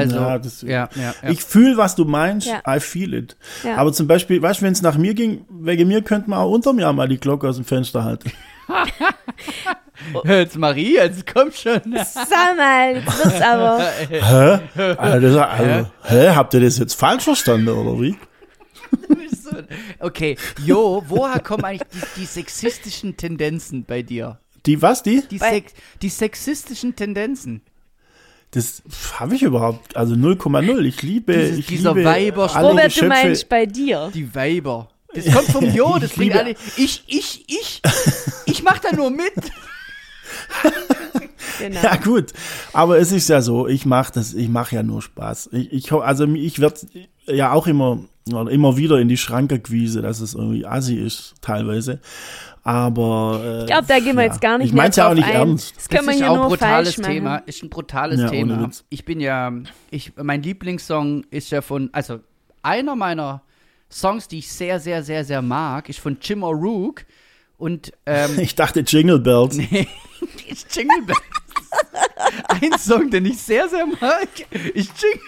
[0.00, 1.14] Also, Ja, ja, das- ja, ja.
[1.30, 2.46] Ich fühle, was du meinst.
[2.46, 2.62] Ja.
[2.76, 3.36] I feel it.
[3.62, 3.76] Ja.
[3.76, 6.50] Aber zum Beispiel, weißt du, wenn es nach mir ging, wegen mir könnte man auch
[6.50, 8.30] unter mir mal die Glocke aus dem Fenster halten.
[10.24, 11.80] Jetzt Marie, jetzt komm schon.
[12.04, 13.78] Sag mal, jetzt wird's aber.
[14.10, 14.94] Hä?
[14.96, 16.28] Also, also, hä?
[16.30, 18.16] Habt ihr das jetzt falsch verstanden, oder wie?
[20.00, 24.38] Okay, Jo, woher kommen eigentlich die, die sexistischen Tendenzen bei dir?
[24.66, 25.22] Die, was, die?
[25.30, 25.72] Die, sex,
[26.02, 27.62] die sexistischen Tendenzen.
[28.54, 28.82] Das
[29.18, 30.80] habe ich überhaupt, also 0,0.
[30.84, 33.08] Ich liebe, Dieses- ich dieser liebe Weiber- alle Robert, du Geschöpfe.
[33.08, 34.10] meinst bei dir.
[34.14, 34.88] Die Weiber.
[35.12, 36.54] Das kommt vom Jo, das Ich bringt alle.
[36.76, 37.82] Ich, ich, ich.
[38.46, 39.32] Ich mach da nur mit.
[41.60, 41.80] Genau.
[41.82, 42.32] Ja gut,
[42.72, 45.50] aber es ist ja so, ich mache das, ich mache ja nur Spaß.
[45.52, 46.80] Ich, ich also ich werde
[47.26, 52.00] ja auch immer immer wieder in die Schranke gewiesen, dass es irgendwie assi ist teilweise.
[52.66, 55.14] Aber äh, Ich glaube, da gehen wir jetzt gar nicht ich mehr mein's ja auch
[55.14, 55.34] nicht ein.
[55.34, 55.74] ernst.
[55.76, 57.36] Das wir ist hier auch ein brutales Thema.
[57.44, 58.70] Ist ein brutales Ja, Thema.
[58.88, 59.52] Ich bin ja,
[59.90, 62.20] ich, mein Lieblingssong ist ja von, also
[62.62, 63.42] einer meiner
[63.90, 67.02] Songs, die ich sehr, sehr, sehr, sehr mag, ist von Jim O'Rourke
[67.58, 69.56] und ähm, Ich dachte Jingle Bells.
[69.56, 69.86] nee,
[70.48, 71.20] ist Jingle Bells.
[72.48, 74.28] Ein Song, den ich sehr, sehr mag,
[74.72, 75.20] ist Jingle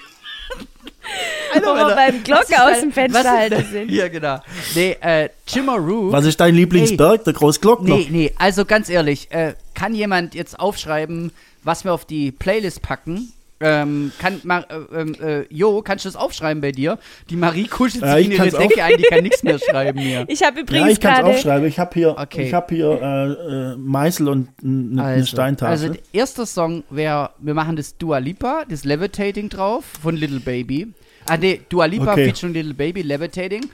[1.54, 3.90] Wo wir beim Glocke aus dem Fenster halten sind.
[3.90, 4.40] Ja, genau.
[4.74, 5.28] Nee, äh,
[5.68, 6.12] O'Rourke.
[6.12, 7.24] Was ist dein Lieblingsberg?
[7.24, 7.96] Der Großglockner?
[7.96, 11.32] Nee, nee, also ganz ehrlich, äh, kann jemand jetzt aufschreiben,
[11.62, 13.32] was wir auf die Playlist packen?
[13.59, 16.98] Ähm, kann Mar äh, ähm, äh, Jo, kannst du das aufschreiben bei dir?
[17.30, 19.98] Die Marie kuschelt Ja, sich ich in ihre Decke ein, die kann nichts mehr schreiben
[19.98, 20.26] hier.
[20.28, 21.66] Ich habe Ja, übrigens ich kann es aufschreiben.
[21.66, 22.42] Ich habe hier, Okay.
[22.48, 25.72] ich hab hier äh, äh, Meißel und eine Steintafel.
[25.72, 30.40] also der erste Song wäre, wir machen das Dua Lipa, das Levitating drauf von Little
[30.40, 30.88] Baby.
[31.26, 32.26] Ah, nee, Dua Lipa Okay.
[32.26, 33.70] featuring Little Baby, Levitating.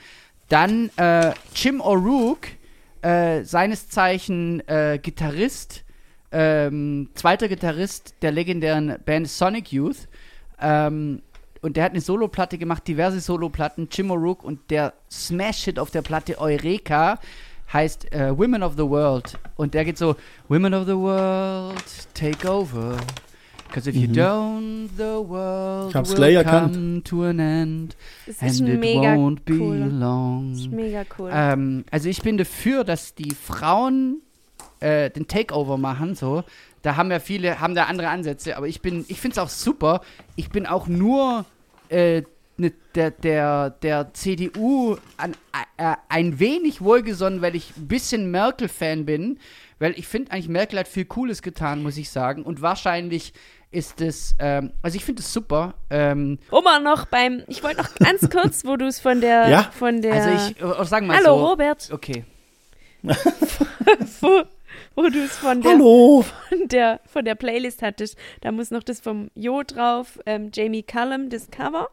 [0.48, 2.48] Dann äh, Jim O'Rourke,
[3.02, 5.82] äh, seines Zeichen äh, Gitarrist,
[6.32, 10.08] ähm, zweiter Gitarrist der legendären Band Sonic Youth.
[10.60, 11.22] Ähm,
[11.60, 16.02] und der hat eine Soloplatte gemacht, diverse Soloplatten, Jim O'Rourke und der Smash-Hit auf der
[16.02, 17.18] Platte Eureka
[17.72, 19.38] heißt äh, Women of the World.
[19.56, 20.16] Und der geht so,
[20.48, 22.96] Women of the World, take over.
[23.68, 26.02] Because if you don't, the world Mhm.
[26.02, 27.04] Ich will gleich come erkannt.
[27.06, 27.96] to an end.
[28.26, 29.76] Ist And it mega won't be cool.
[29.78, 30.50] long.
[30.52, 31.30] Das ist mega cool.
[31.32, 34.20] Ähm, also ich bin dafür, dass die Frauen
[34.82, 36.44] äh, den Takeover machen, so.
[36.82, 39.48] Da haben ja viele, haben da andere Ansätze, aber ich bin, ich finde es auch
[39.48, 40.00] super.
[40.34, 41.44] Ich bin auch nur
[41.88, 42.22] äh,
[42.56, 45.36] ne, der, der, der CDU an,
[45.76, 49.38] äh, ein wenig wohlgesonnen, weil ich ein bisschen Merkel-Fan bin.
[49.78, 52.42] Weil ich finde eigentlich, Merkel hat viel Cooles getan, muss ich sagen.
[52.42, 53.32] Und wahrscheinlich
[53.70, 55.74] ist es, ähm, also ich finde es super.
[55.90, 57.42] Ähm, Oma noch beim.
[57.48, 59.48] Ich wollte noch ganz kurz, wo du es von der.
[59.48, 59.70] Ja?
[59.76, 60.14] Von der.
[60.14, 61.46] also ich, äh, sagen wir mal Hallo so.
[61.46, 62.24] Robert, Okay.
[64.97, 66.24] wo, du es von der, Hallo!
[66.49, 68.16] von der von der Playlist hattest.
[68.40, 70.18] Da muss noch das vom Jo drauf.
[70.26, 71.88] Ähm, Jamie Cullum, das Cover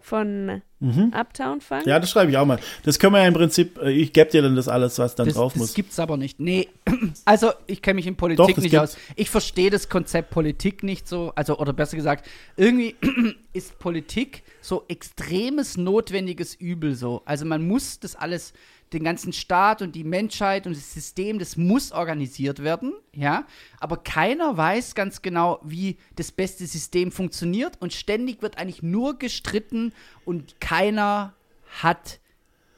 [0.00, 1.84] von Uptown Funk.
[1.84, 1.88] Mhm.
[1.90, 2.60] Ja, das schreibe ich auch mal.
[2.84, 5.26] Das können wir ja im Prinzip, äh, ich gebe dir dann das alles, was dann
[5.26, 5.74] Das, drauf das muss.
[5.74, 6.38] gibt's aber nicht.
[6.38, 6.68] Nee,
[7.24, 8.94] also ich kenne mich in Politik Doch, das nicht gibt's.
[8.94, 8.98] aus.
[9.16, 11.32] Ich verstehe das Konzept Politik nicht so.
[11.34, 12.94] Also, oder besser gesagt, irgendwie
[13.52, 17.22] ist Politik so extremes notwendiges Übel so.
[17.24, 18.52] Also man muss das alles,
[18.92, 23.44] den ganzen Staat und die Menschheit und das System, das muss organisiert werden, ja.
[23.80, 29.18] Aber keiner weiß ganz genau, wie das beste System funktioniert und ständig wird eigentlich nur
[29.18, 29.92] gestritten
[30.24, 31.34] und keiner
[31.82, 32.20] hat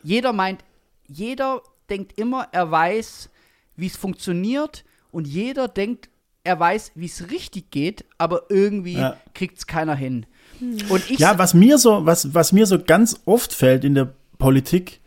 [0.03, 0.65] jeder meint,
[1.07, 3.31] jeder denkt immer, er weiß,
[3.77, 6.09] wie es funktioniert und jeder denkt,
[6.45, 9.17] er weiß, wie es richtig geht, aber irgendwie Ja.
[9.35, 10.27] kriegt es keiner hin.
[10.61, 14.15] Und ich Ja, was mir so, was, was mir so ganz oft fällt in der
[14.39, 15.01] Politik,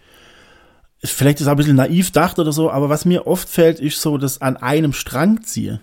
[1.04, 3.80] vielleicht ist es auch ein bisschen naiv gedacht oder so, aber was mir oft fällt,
[3.80, 5.82] ist so das an einem Strang ziehe.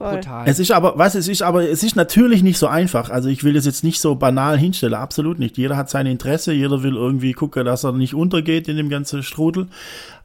[0.00, 0.14] Voll.
[0.14, 0.44] brutal.
[0.46, 3.10] Es ist aber, was es ist, aber es ist natürlich nicht so einfach.
[3.10, 5.58] Also ich will das jetzt nicht so banal hinstellen, absolut nicht.
[5.58, 9.22] Jeder hat sein Interesse, jeder will irgendwie gucken, dass er nicht untergeht in dem ganzen
[9.22, 9.68] Strudel.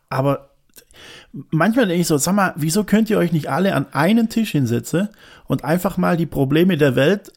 [0.09, 0.51] Aber
[1.51, 4.51] manchmal denke ich so, sag mal, wieso könnt ihr euch nicht alle an einen Tisch
[4.51, 5.09] hinsetzen
[5.45, 7.33] und einfach mal die Probleme der Welt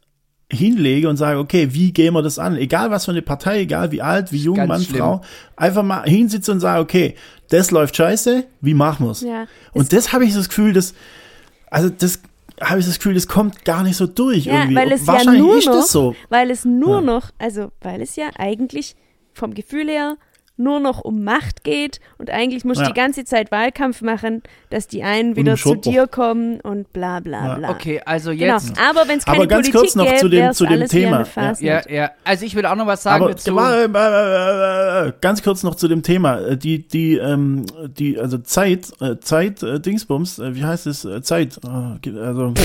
[0.50, 2.56] hinlege und sage, okay, wie gehen wir das an?
[2.56, 4.98] Egal was für eine Partei, egal wie alt, wie jung, Ganz Mann, schlimm.
[5.00, 5.20] Frau,
[5.56, 7.14] einfach mal hinsitzen und sagen, okay,
[7.50, 9.20] das läuft scheiße, wie machen wir's?
[9.20, 9.46] Ja.
[9.72, 10.94] Und das habe ich das Gefühl, dass,
[11.70, 12.20] also das
[12.62, 14.76] habe ich das Gefühl, das kommt gar nicht so durch Ja, irgendwie.
[14.76, 16.16] weil es ja Wahrscheinlich nur ist noch, das so.
[16.30, 17.00] weil es nur Ja.
[17.02, 18.96] noch, also weil es ja eigentlich
[19.34, 20.16] vom Gefühl her
[20.58, 22.88] nur noch um Macht geht und eigentlich musst du Ja.
[22.90, 27.46] die ganze Zeit Wahlkampf machen, dass die einen wieder zu dir kommen und bla bla
[27.46, 27.54] Ja.
[27.54, 27.70] bla.
[27.70, 28.54] Okay, also Genau.
[28.54, 28.72] jetzt.
[28.78, 31.24] Aber wenn es keine Aber ganz Politik kurz noch gäbe, zu dem- zu dem Thema.
[31.60, 32.10] Ja, ja.
[32.24, 33.52] Also ich will auch noch was sagen Aber dazu.
[33.52, 36.56] mal, äh, äh, äh, ganz kurz noch zu dem Thema.
[36.56, 37.64] Die, die, ähm,
[37.96, 41.04] die, also Zeit, äh, Zeit, äh, Dingsbums, äh, wie heißt es?
[41.04, 41.58] Äh, Zeit.
[41.64, 42.52] Äh, also,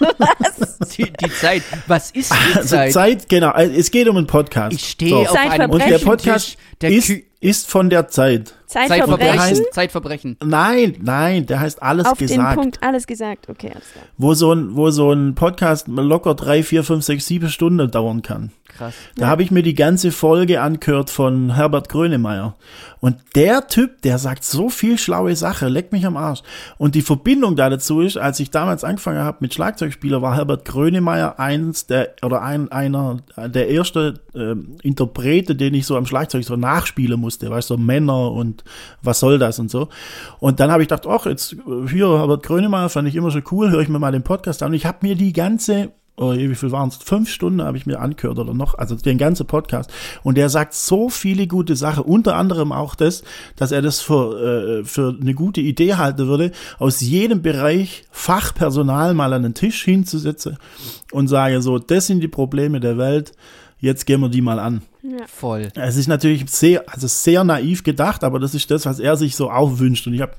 [0.98, 1.62] Die, die Zeit.
[1.86, 2.92] Was ist die also Zeit?
[2.92, 3.52] Zeit, genau.
[3.54, 4.74] äh, Es geht um einen Podcast.
[4.74, 5.70] Ich stehe auf einem.
[5.70, 7.10] Und der Podcast der ist,
[7.40, 8.54] ist von der Zeit.
[8.66, 9.18] Zeitverbrechen.
[9.18, 9.66] Zeitverbrechen.
[9.72, 10.36] Zeitverbrechen.
[10.44, 12.54] Nein, nein, der heißt alles Auf den gesagt.
[12.56, 13.48] Punkt alles gesagt.
[13.48, 14.04] Okay, alles klar.
[14.16, 18.22] Wo so ein, wo so ein Podcast locker drei, vier, fünf, sechs, sieben Stunden dauern
[18.22, 18.52] kann.
[18.80, 18.94] Krass.
[19.14, 22.56] Da habe ich mir die ganze Folge angehört von Herbert Grönemeyer.
[23.00, 26.40] Und der Typ, der sagt so viel schlaue Sache, leckt mich am Arsch.
[26.78, 30.64] Und die Verbindung da dazu ist, als ich damals angefangen habe mit Schlagzeugspieler, war Herbert
[30.64, 36.44] Grönemeyer eins der, oder ein, einer der ersten ähm, Interprete, den ich so am Schlagzeug
[36.44, 38.64] so nachspielen musste, weißt du, so Männer und
[39.02, 39.90] was soll das und so.
[40.38, 43.40] Und dann habe ich gedacht, ach, jetzt äh, hier Herbert Grönemeyer fand ich immer so
[43.50, 44.70] cool, höre ich mir mal den Podcast an.
[44.70, 46.96] Und ich habe mir die ganze oh, wie viel waren es?
[46.96, 49.90] Fünf Stunden habe ich mir angehört oder noch, also den ganzen Podcast.
[50.22, 53.22] Und der sagt so viele gute Sachen, unter anderem auch das,
[53.56, 59.14] dass er das für, äh, für eine gute Idee halten würde, aus jedem Bereich Fachpersonal
[59.14, 60.58] mal an den Tisch hinzusetzen
[61.12, 63.32] und sage so, das sind die Probleme der Welt,
[63.78, 64.82] jetzt gehen wir die mal an.
[65.26, 65.68] Voll.
[65.74, 69.34] Es ist natürlich sehr, also sehr naiv gedacht, aber das ist das, was er sich
[69.34, 70.06] so auch wünscht.
[70.06, 70.34] Und ich habe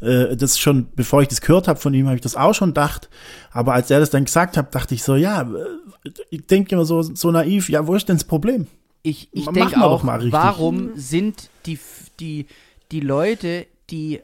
[0.00, 2.70] äh, das schon, bevor ich das gehört habe von ihm, habe ich das auch schon
[2.70, 3.08] gedacht.
[3.50, 6.84] Aber als er das dann gesagt hat, dachte ich so, ja, äh, ich denke immer
[6.84, 8.66] so, so naiv, ja, wo ist denn das Problem?
[9.02, 11.78] Ich, ich denke auch, mal warum sind die,
[12.20, 12.46] die,
[12.90, 14.20] die Leute, die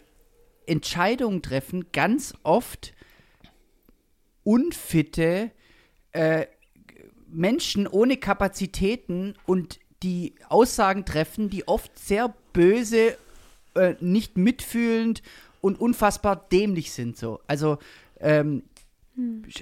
[0.66, 2.92] Entscheidungen treffen, ganz oft
[4.42, 5.50] unfitte
[6.12, 6.46] äh,
[7.28, 13.16] Menschen ohne Kapazitäten und die Aussagen treffen, die oft sehr böse,
[13.74, 15.22] äh, nicht mitfühlend
[15.64, 17.16] und unfassbar dämlich sind.
[17.16, 17.40] So.
[17.46, 17.78] Also
[18.20, 18.64] ähm,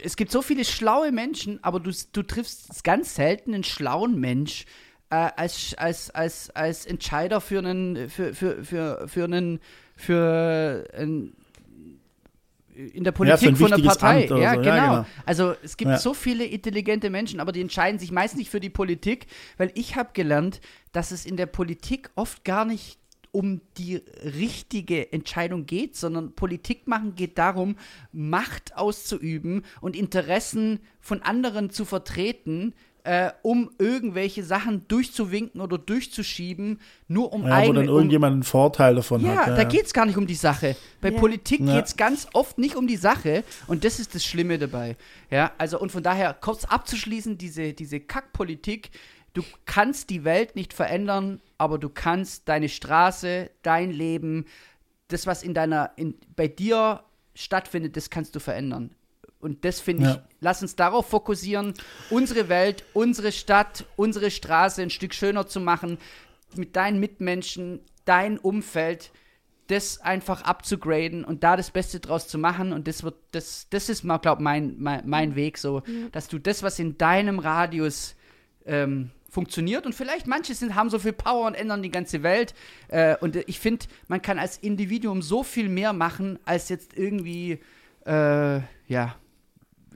[0.02, 4.64] es gibt so viele schlaue Menschen, aber du, du triffst ganz selten einen schlauen Mensch
[5.10, 9.60] äh, als, als, als, als Entscheider für einen, für, für, für, für einen,
[9.94, 11.34] für ein,
[12.74, 14.22] in der Ja, Politik ein von der Partei.
[14.22, 14.34] Ja, so.
[14.34, 14.64] genau.
[14.64, 15.06] Ja, genau.
[15.24, 15.98] Also es gibt Ja.
[15.98, 19.26] so viele intelligente Menschen, aber die entscheiden sich meist nicht für die Politik,
[19.56, 22.98] weil ich habe gelernt, dass es in der Politik oft gar nicht
[23.32, 27.76] um die richtige Entscheidung geht, sondern Politik machen geht darum,
[28.12, 32.74] Macht auszuüben und Interessen von anderen zu vertreten,
[33.04, 36.78] äh, um irgendwelche Sachen durchzuwinken oder durchzuschieben,
[37.08, 39.58] nur um Ja, wo eigene, dann um, irgendjemand einen Vorteil davon ja, hat.
[39.58, 40.76] da geht es gar nicht um die Sache.
[41.00, 41.18] Bei Ja.
[41.18, 41.76] Politik Ja.
[41.76, 44.96] geht es ganz oft nicht um die Sache und das ist das Schlimme dabei.
[45.30, 48.90] Ja, also und von daher kurz abzuschließen, diese, diese Kackpolitik,
[49.34, 54.46] du kannst die Welt nicht verändern, aber du kannst deine Straße, dein Leben,
[55.08, 57.02] das, was in deiner, in, bei dir
[57.34, 58.94] stattfindet, das kannst du verändern.
[59.40, 60.22] Und das finde ich, Ja.
[60.40, 61.74] lass uns darauf fokussieren,
[62.10, 65.98] unsere Welt, unsere Stadt, unsere Straße ein Stück schöner zu machen,
[66.54, 69.10] mit deinen Mitmenschen, dein Umfeld,
[69.68, 72.72] das einfach abzugraden und da das Beste draus zu machen.
[72.72, 76.38] Und das wird, das, das ist mal, glaube mein, mein, mein Weg so, dass du
[76.38, 78.14] das, was in deinem Radius
[78.66, 82.54] ähm, funktioniert und vielleicht manche sind, haben so viel Power und ändern die ganze Welt.
[82.88, 87.58] Äh, und ich finde, man kann als Individuum so viel mehr machen, als jetzt irgendwie,
[88.06, 88.56] äh,
[88.88, 89.16] ja,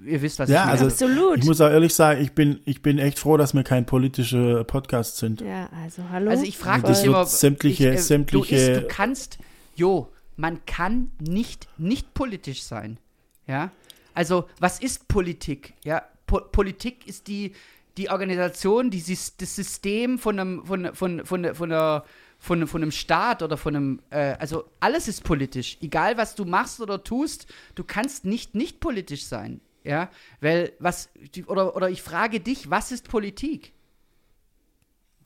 [0.05, 0.71] ihr wisst, was Ja, ich meine.
[0.73, 1.39] also Absolut.
[1.39, 4.65] Ich muss auch ehrlich sagen, ich bin, ich bin echt froh, dass wir kein politische
[4.65, 5.43] Podcast sind.
[5.43, 6.31] ja, also hallo.
[6.31, 9.39] Also ich frage mich immer, sämtliche- ich, sämtliche- Du, ist, du kannst,
[9.75, 12.99] jo, man kann nicht nicht politisch sein,
[13.47, 13.71] ja.
[14.15, 15.75] Also was ist Politik?
[15.85, 17.53] Ja, po Politik ist die
[17.97, 22.05] die Organisation, die, das System von einem von von von von der
[22.39, 25.79] von, von einem Staat oder von einem, äh, also alles ist politisch.
[25.81, 29.61] Egal, was du machst oder tust, du kannst nicht nicht politisch sein.
[29.85, 31.11] Ja, weil was,
[31.47, 33.73] oder, oder ich frage dich, was ist Politik?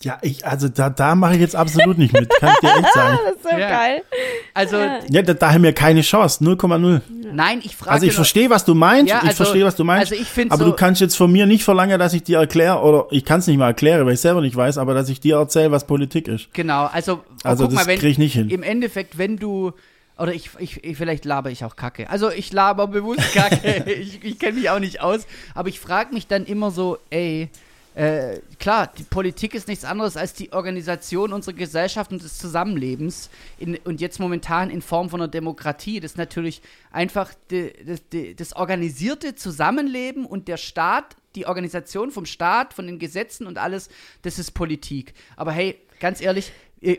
[0.03, 2.94] Ja, ich, also da, da mache ich jetzt absolut nicht mit, kann ich dir echt
[2.94, 3.18] sagen.
[3.26, 3.68] das ist so Ja.
[3.68, 4.03] geil.
[4.55, 5.22] Also, Ja.
[5.22, 7.03] Da, da haben wir keine Chance, 0,0.
[7.34, 9.84] nein, ich frage Also ich verstehe, was du meinst, Ja, ich also- verstehe, was du
[9.84, 12.22] meinst, also ich finde aber so- du kannst jetzt von mir nicht verlangen, dass ich
[12.22, 14.94] dir erkläre, oder ich kann es nicht mal erklären, weil ich selber nicht weiß, aber
[14.94, 16.48] dass ich dir erzähle, was Politik ist.
[16.55, 18.48] Genau, also, Also guck das mal, wenn, krieg ich nicht hin.
[18.48, 19.72] im Endeffekt, wenn du,
[20.16, 22.09] oder ich, ich, ich vielleicht laber ich auch Kacke.
[22.09, 26.14] Also ich laber bewusst Kacke, ich, ich kenne mich auch nicht aus, aber ich frage
[26.14, 27.51] mich dann immer so, ey,
[28.01, 33.28] äh, klar, die Politik ist nichts anderes als die Organisation unserer Gesellschaft und des Zusammenlebens
[33.59, 36.01] in, und jetzt momentan in Form von einer Demokratie.
[36.01, 42.11] Das ist natürlich einfach die, das, die, das organisierte Zusammenleben und der Staat, die Organisation
[42.11, 43.90] vom Staat, von den Gesetzen und alles,
[44.22, 45.12] das ist Politik.
[45.36, 46.96] Aber hey, ganz ehrlich, äh,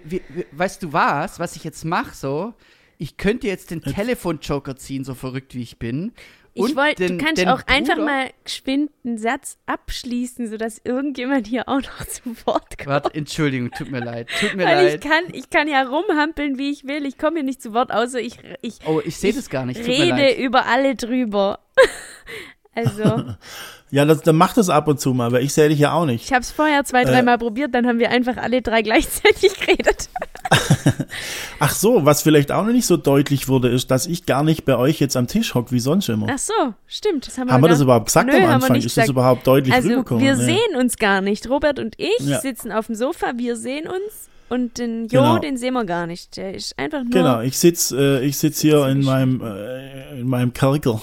[0.52, 2.54] weißt du was, was ich jetzt mache so?
[3.00, 6.14] Ich könnte jetzt den Telefonjoker ziehen, so verrückt wie ich bin.
[6.54, 10.82] Ich und wollte, du kannst den auch einfach Bruder- mal geschwind einen Satz abschließen, sodass
[10.84, 12.88] irgendjemand hier auch noch zu Wort kommt.
[12.88, 14.28] Warte, Entschuldigung, tut mir leid.
[14.40, 15.02] Tut mir Weil ich leid.
[15.02, 17.06] kann, ich kann ja rumhampeln, wie ich will.
[17.06, 19.78] Ich komme hier nicht zu Wort, außer ich, ich Oh, ich sehe das gar nicht.
[19.80, 20.38] Tut mir rede leid.
[20.40, 21.60] über alle drüber.
[22.76, 23.24] also,
[23.94, 26.06] Ja, das, dann mach das ab und zu mal, weil ich sehe dich ja auch
[26.06, 26.24] nicht.
[26.26, 27.06] ich habe es vorher zwei, Äh.
[27.06, 30.10] dreimal probiert, dann haben wir einfach alle drei gleichzeitig geredet.
[31.60, 34.66] Ach so, was vielleicht auch noch nicht so deutlich wurde, ist, dass ich gar nicht
[34.66, 36.28] bei euch jetzt am Tisch hock wie sonst immer.
[36.30, 36.54] Ach so,
[36.88, 37.28] stimmt.
[37.28, 38.76] Das haben wir, haben wir das überhaupt gesagt Nö, am Anfang?
[38.76, 40.24] Ist das überhaupt deutlich Also, rübergekommen?
[40.24, 40.44] wir Nee.
[40.44, 41.50] sehen uns gar nicht.
[41.50, 42.40] Robert und ich Ja.
[42.42, 44.30] sitzen auf dem Sofa, wir sehen uns.
[44.50, 45.40] Und den Jo, Genau.
[45.40, 46.36] den sehen wir gar nicht.
[46.36, 47.12] Der ist einfach nur.
[47.12, 51.00] Genau, ich sitz, äh, ich sitz hier in meinem, äh, in meinem Kerkel.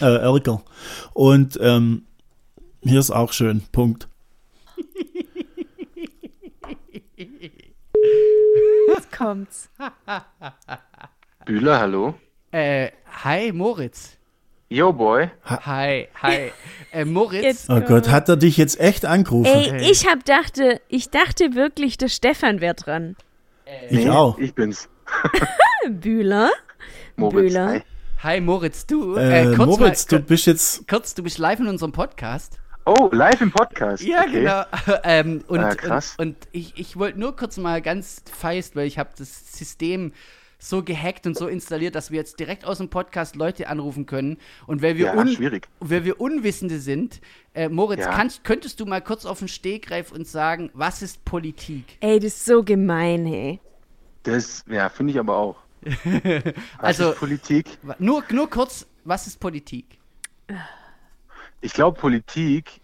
[0.00, 0.58] Äh, Erkel.
[1.12, 2.02] Und ähm,
[2.82, 3.62] hier ist auch schön.
[3.70, 4.08] Punkt.
[8.88, 9.70] Jetzt kommt's.
[11.46, 12.14] Bühler, hallo.
[12.52, 12.90] Äh,
[13.24, 14.16] hi, Moritz.
[14.68, 15.30] Yo, Boy.
[15.44, 16.50] Hi, hi.
[16.90, 17.42] Äh, Moritz.
[17.44, 19.46] Jetzt Oh Gott, hat er dich jetzt echt angerufen?
[19.46, 23.16] Ey, ich hab dachte, ich dachte wirklich, der Stefan wäre dran.
[23.90, 24.38] ich auch.
[24.38, 24.88] Ich bin's.
[25.90, 26.50] Bühler.
[27.16, 27.52] Moritz.
[27.52, 27.68] Bühler.
[27.68, 27.82] Hi.
[28.22, 28.86] Hi, Moritz.
[28.86, 30.88] Du, Äh, äh, kurz Moritz, mal, du bist jetzt.
[30.88, 32.58] kurz, du bist live in unserem Podcast.
[32.86, 34.02] Oh, live im Podcast.
[34.02, 34.40] Ja, okay.
[34.40, 34.62] genau.
[35.04, 36.14] ähm, und, Ah, krass.
[36.18, 40.12] und, und ich, ich wollte nur kurz mal ganz feist, weil ich habe das System
[40.58, 44.38] so gehackt und so installiert, dass wir jetzt direkt aus dem Podcast Leute anrufen können.
[44.66, 45.68] Und weil wir, Ja, un schwierig.
[45.80, 47.20] weil wir Unwissende sind,
[47.54, 48.10] äh, Moritz, Ja.
[48.12, 51.96] kannst, könntest du mal kurz auf den Stegreif uns sagen, was ist Politik?
[52.00, 53.60] Ey, das ist so gemein, hey.
[54.24, 55.56] Das, ja, finde ich aber auch.
[56.04, 57.66] Was Also- ist Politik?
[57.98, 59.98] Nur, nur kurz, was ist Politik?
[61.64, 62.82] Ich glaube, Politik,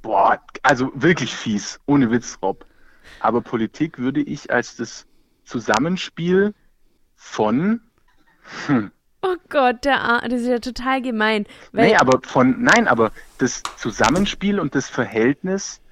[0.00, 2.64] boah, also wirklich fies, ohne Witz, Rob.
[3.20, 5.06] Aber Politik würde ich als das
[5.44, 6.54] Zusammenspiel
[7.14, 7.82] von,
[9.20, 11.44] Oh Gott, der Ar das ist ja total gemein.
[11.72, 15.82] Weil, nee, aber von, nein, aber das Zusammenspiel und das Verhältnis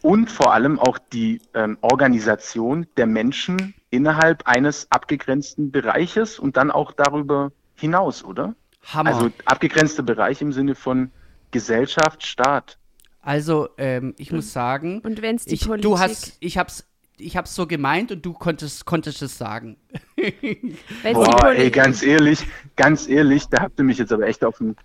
[0.00, 6.70] und vor allem auch die ähm, Organisation der Menschen innerhalb eines abgegrenzten Bereiches und dann
[6.70, 8.54] auch darüber hinaus, oder?
[8.86, 9.10] Hammer.
[9.10, 11.10] Also abgegrenzter Bereich im Sinne von
[11.56, 12.78] Gesellschaft, Staat.
[13.22, 15.90] Also, ähm, ich muss sagen, und wenn es die ich, Politik.
[15.90, 16.86] du hast, ich hab's,
[17.16, 19.78] ich hab's so gemeint und du konntest, konntest es sagen.
[20.16, 22.46] wenn's Boah, ey, ganz ehrlich,
[22.76, 24.76] ganz ehrlich, da habt ihr mich jetzt aber echt auf den,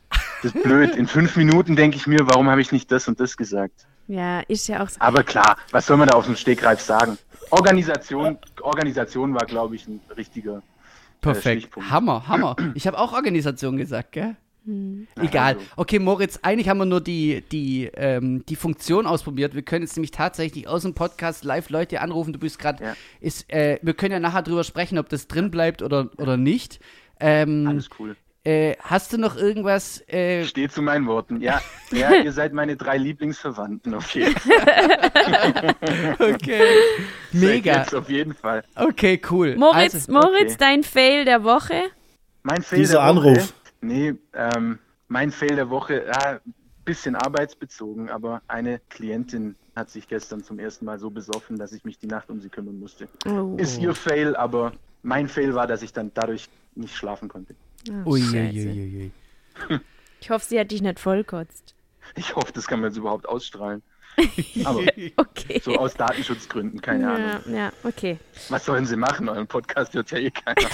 [0.42, 0.96] das ist blöd.
[0.96, 3.86] In fünf Minuten denke ich mir, warum habe ich nicht das und das gesagt?
[4.08, 5.00] Ja, ist ja auch so.
[5.00, 7.18] Aber klar, was soll man da auf dem Stegreif sagen?
[7.50, 10.64] Organisation, Organisation war, glaube ich, ein richtiger.
[11.20, 11.64] Perfekt.
[11.64, 11.92] Stichpunkt.
[11.92, 12.56] Hammer, Hammer.
[12.74, 14.36] Ich habe auch Organisation gesagt, gell?
[15.20, 15.56] Egal.
[15.56, 15.66] also.
[15.76, 19.56] Okay, Moritz, eigentlich haben wir nur die, die, ähm, die Funktion ausprobiert.
[19.56, 22.32] Wir können jetzt nämlich tatsächlich aus dem Podcast live Leute anrufen.
[22.34, 22.94] Du bist gerade, Ja.
[23.20, 26.80] ist, äh, wir können ja nachher drüber sprechen, ob das drin bleibt oder, oder nicht.
[27.20, 28.16] Ähm, Alles cool.
[28.44, 30.08] äh, hast du noch irgendwas?
[30.08, 31.42] Äh, Steht zu meinen Worten.
[31.42, 31.60] Ja,
[31.92, 35.76] ja, ihr seid meine drei Lieblingsverwandten auf jeden Fall.
[36.20, 36.62] okay.
[37.32, 37.78] Mega.
[37.80, 38.64] Jetzt auf jeden Fall.
[38.76, 39.56] Okay, cool.
[39.58, 40.56] Moritz, Also, Moritz, okay.
[40.60, 41.82] dein Fail der Woche.
[42.44, 43.30] Mein Fail Dieser der Woche.
[43.30, 43.54] Anruf.
[43.82, 46.40] Nee, ähm, mein Fail der Woche, ja,
[46.86, 51.84] bisschen arbeitsbezogen, aber eine Klientin hat sich gestern zum ersten Mal so besoffen, dass ich
[51.84, 53.08] mich die Nacht um sie kümmern musste.
[53.26, 53.56] Oh.
[53.58, 54.74] Ist ihr Fail, aber
[55.04, 57.56] mein Fail war, dass ich dann dadurch nicht schlafen konnte.
[58.06, 58.16] Oh.
[60.24, 61.74] Ich hoffe, sie hat dich nicht vollkotzt.
[62.16, 63.82] Ich hoffe, das kann man jetzt überhaupt ausstrahlen.
[64.66, 64.82] Aber
[65.18, 65.62] Okay.
[65.64, 67.40] so aus Datenschutzgründen, keine Ahnung.
[67.48, 68.20] ja, ja, okay.
[68.50, 69.30] Was sollen sie machen?
[69.30, 70.70] Euren Podcast hört ja eh keiner.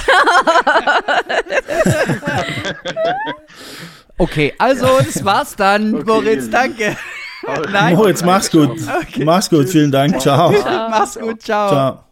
[4.19, 6.97] Okay, also das war's dann, Okay, Moritz, danke.
[7.71, 7.95] Nein.
[7.95, 8.79] Moritz, mach's gut.
[9.19, 10.19] Mach's gut, vielen Dank.
[10.19, 10.51] Ciao.
[10.51, 11.69] Mach's gut, ciao.
[11.69, 12.03] Ciao.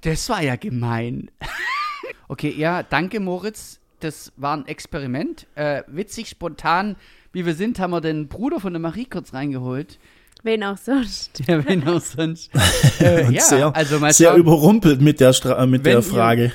[0.00, 1.30] Das war ja gemein.
[2.28, 3.80] Okay, ja, danke Moritz.
[4.04, 5.46] Das war ein Experiment.
[5.54, 6.96] Äh, witzig, spontan,
[7.32, 9.98] wie wir sind, haben wir den Bruder von der Marie kurz reingeholt.
[10.42, 11.48] Wen auch sonst.
[11.48, 12.50] Der wenn auch sonst.
[13.00, 15.94] Äh, Und ja, sehr, also mal sehr schauen, überrumpelt mit der, Stra äh, mit der
[15.96, 16.52] ihr- Frage.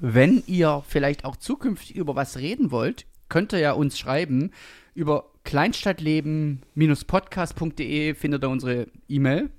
[0.00, 4.50] wenn ihr vielleicht auch zukünftig über was reden wollt, könnt ihr ja uns schreiben.
[4.94, 9.50] Über kleinstadtleben-podcast.de findet ihr unsere E-Mail.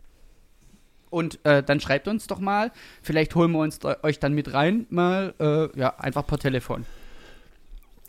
[1.09, 2.71] Und äh, dann schreibt uns doch mal.
[3.01, 6.85] Vielleicht holen wir uns da, euch dann mit rein, mal, äh, ja, einfach per Telefon.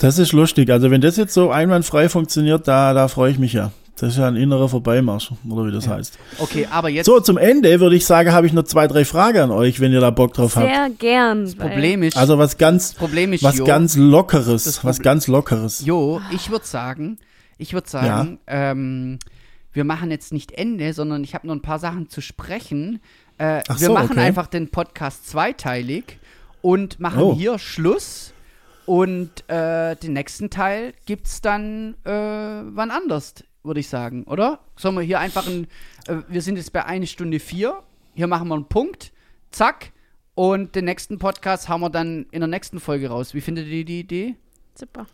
[0.03, 0.71] Das ist lustig.
[0.71, 3.73] Also wenn das jetzt so einwandfrei funktioniert, da, da freue ich mich ja.
[3.97, 6.19] Das ist ja ein innerer Vorbeimarsch, oder wie das heißt.
[6.39, 9.39] Okay, aber jetzt So, zum Ende würde ich sagen, habe ich noch zwei, drei Fragen
[9.39, 10.67] an euch, wenn ihr da Bock drauf habt.
[10.67, 11.45] Sehr gern.
[11.45, 15.29] das Problem ist, Also was ganz, Problem ist, was Jo, ganz Lockeres, Das was ganz
[15.29, 15.85] Lockeres.
[15.85, 17.19] Jo, ich würde sagen,
[17.59, 19.19] ich würde sagen, ähm,
[19.73, 22.99] wir machen jetzt nicht Ende, sondern ich habe noch ein paar Sachen zu sprechen.
[23.39, 24.21] Äh, Ach wir so, machen okay.
[24.21, 26.19] einfach den Podcast zweiteilig
[26.61, 27.35] und machen Oh.
[27.37, 28.33] hier Schluss.
[28.87, 34.61] Und äh, den nächsten Teil gibt es dann äh, wann anders, würde ich sagen, oder?
[34.77, 35.69] Sollen wir hier einfach ein.
[36.09, 37.81] Äh, wir sind jetzt bei 1 Stunde 4.
[38.15, 39.13] Hier machen wir einen Punkt.
[39.51, 39.93] Zack.
[40.35, 43.35] Und den nächsten Podcast haben wir dann in der nächsten Folge raus.
[43.35, 44.37] Wie findet ihr die Idee?
[44.75, 45.07] Super.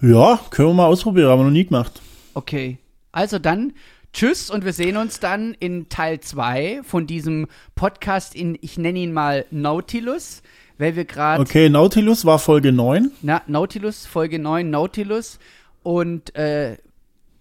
[0.00, 2.00] Ja, können wir mal ausprobieren, haben wir noch nie gemacht.
[2.34, 2.78] Okay.
[3.10, 3.72] Also dann,
[4.12, 8.98] tschüss und wir sehen uns dann in Teil 2 von diesem Podcast in, ich nenne
[8.98, 10.42] ihn mal Nautilus,
[10.78, 13.10] weil wir gerade, Okay, Nautilus war Folge 9.
[13.22, 15.38] na, Nautilus, Folge 9, Nautilus
[15.82, 16.76] und äh,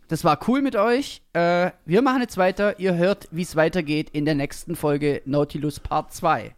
[0.09, 1.21] das war cool mit euch.
[1.33, 2.79] Äh, wir machen jetzt weiter.
[2.79, 6.53] Ihr hört, wie es weitergeht in der nächsten Folge Nautilus Part 2.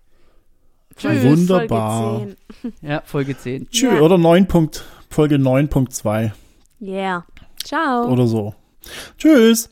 [0.97, 2.19] Tschüss, Wunderbar.
[2.19, 2.73] Folge 10.
[2.89, 3.69] Ja, Folge 10.
[3.69, 4.01] Tschüss, Ja.
[4.01, 4.47] oder 9.
[4.47, 6.31] Punkt, Folge 9.2
[6.81, 7.25] Yeah.
[7.63, 8.07] Ciao.
[8.11, 8.53] oder so.
[9.17, 9.69] Tschüss.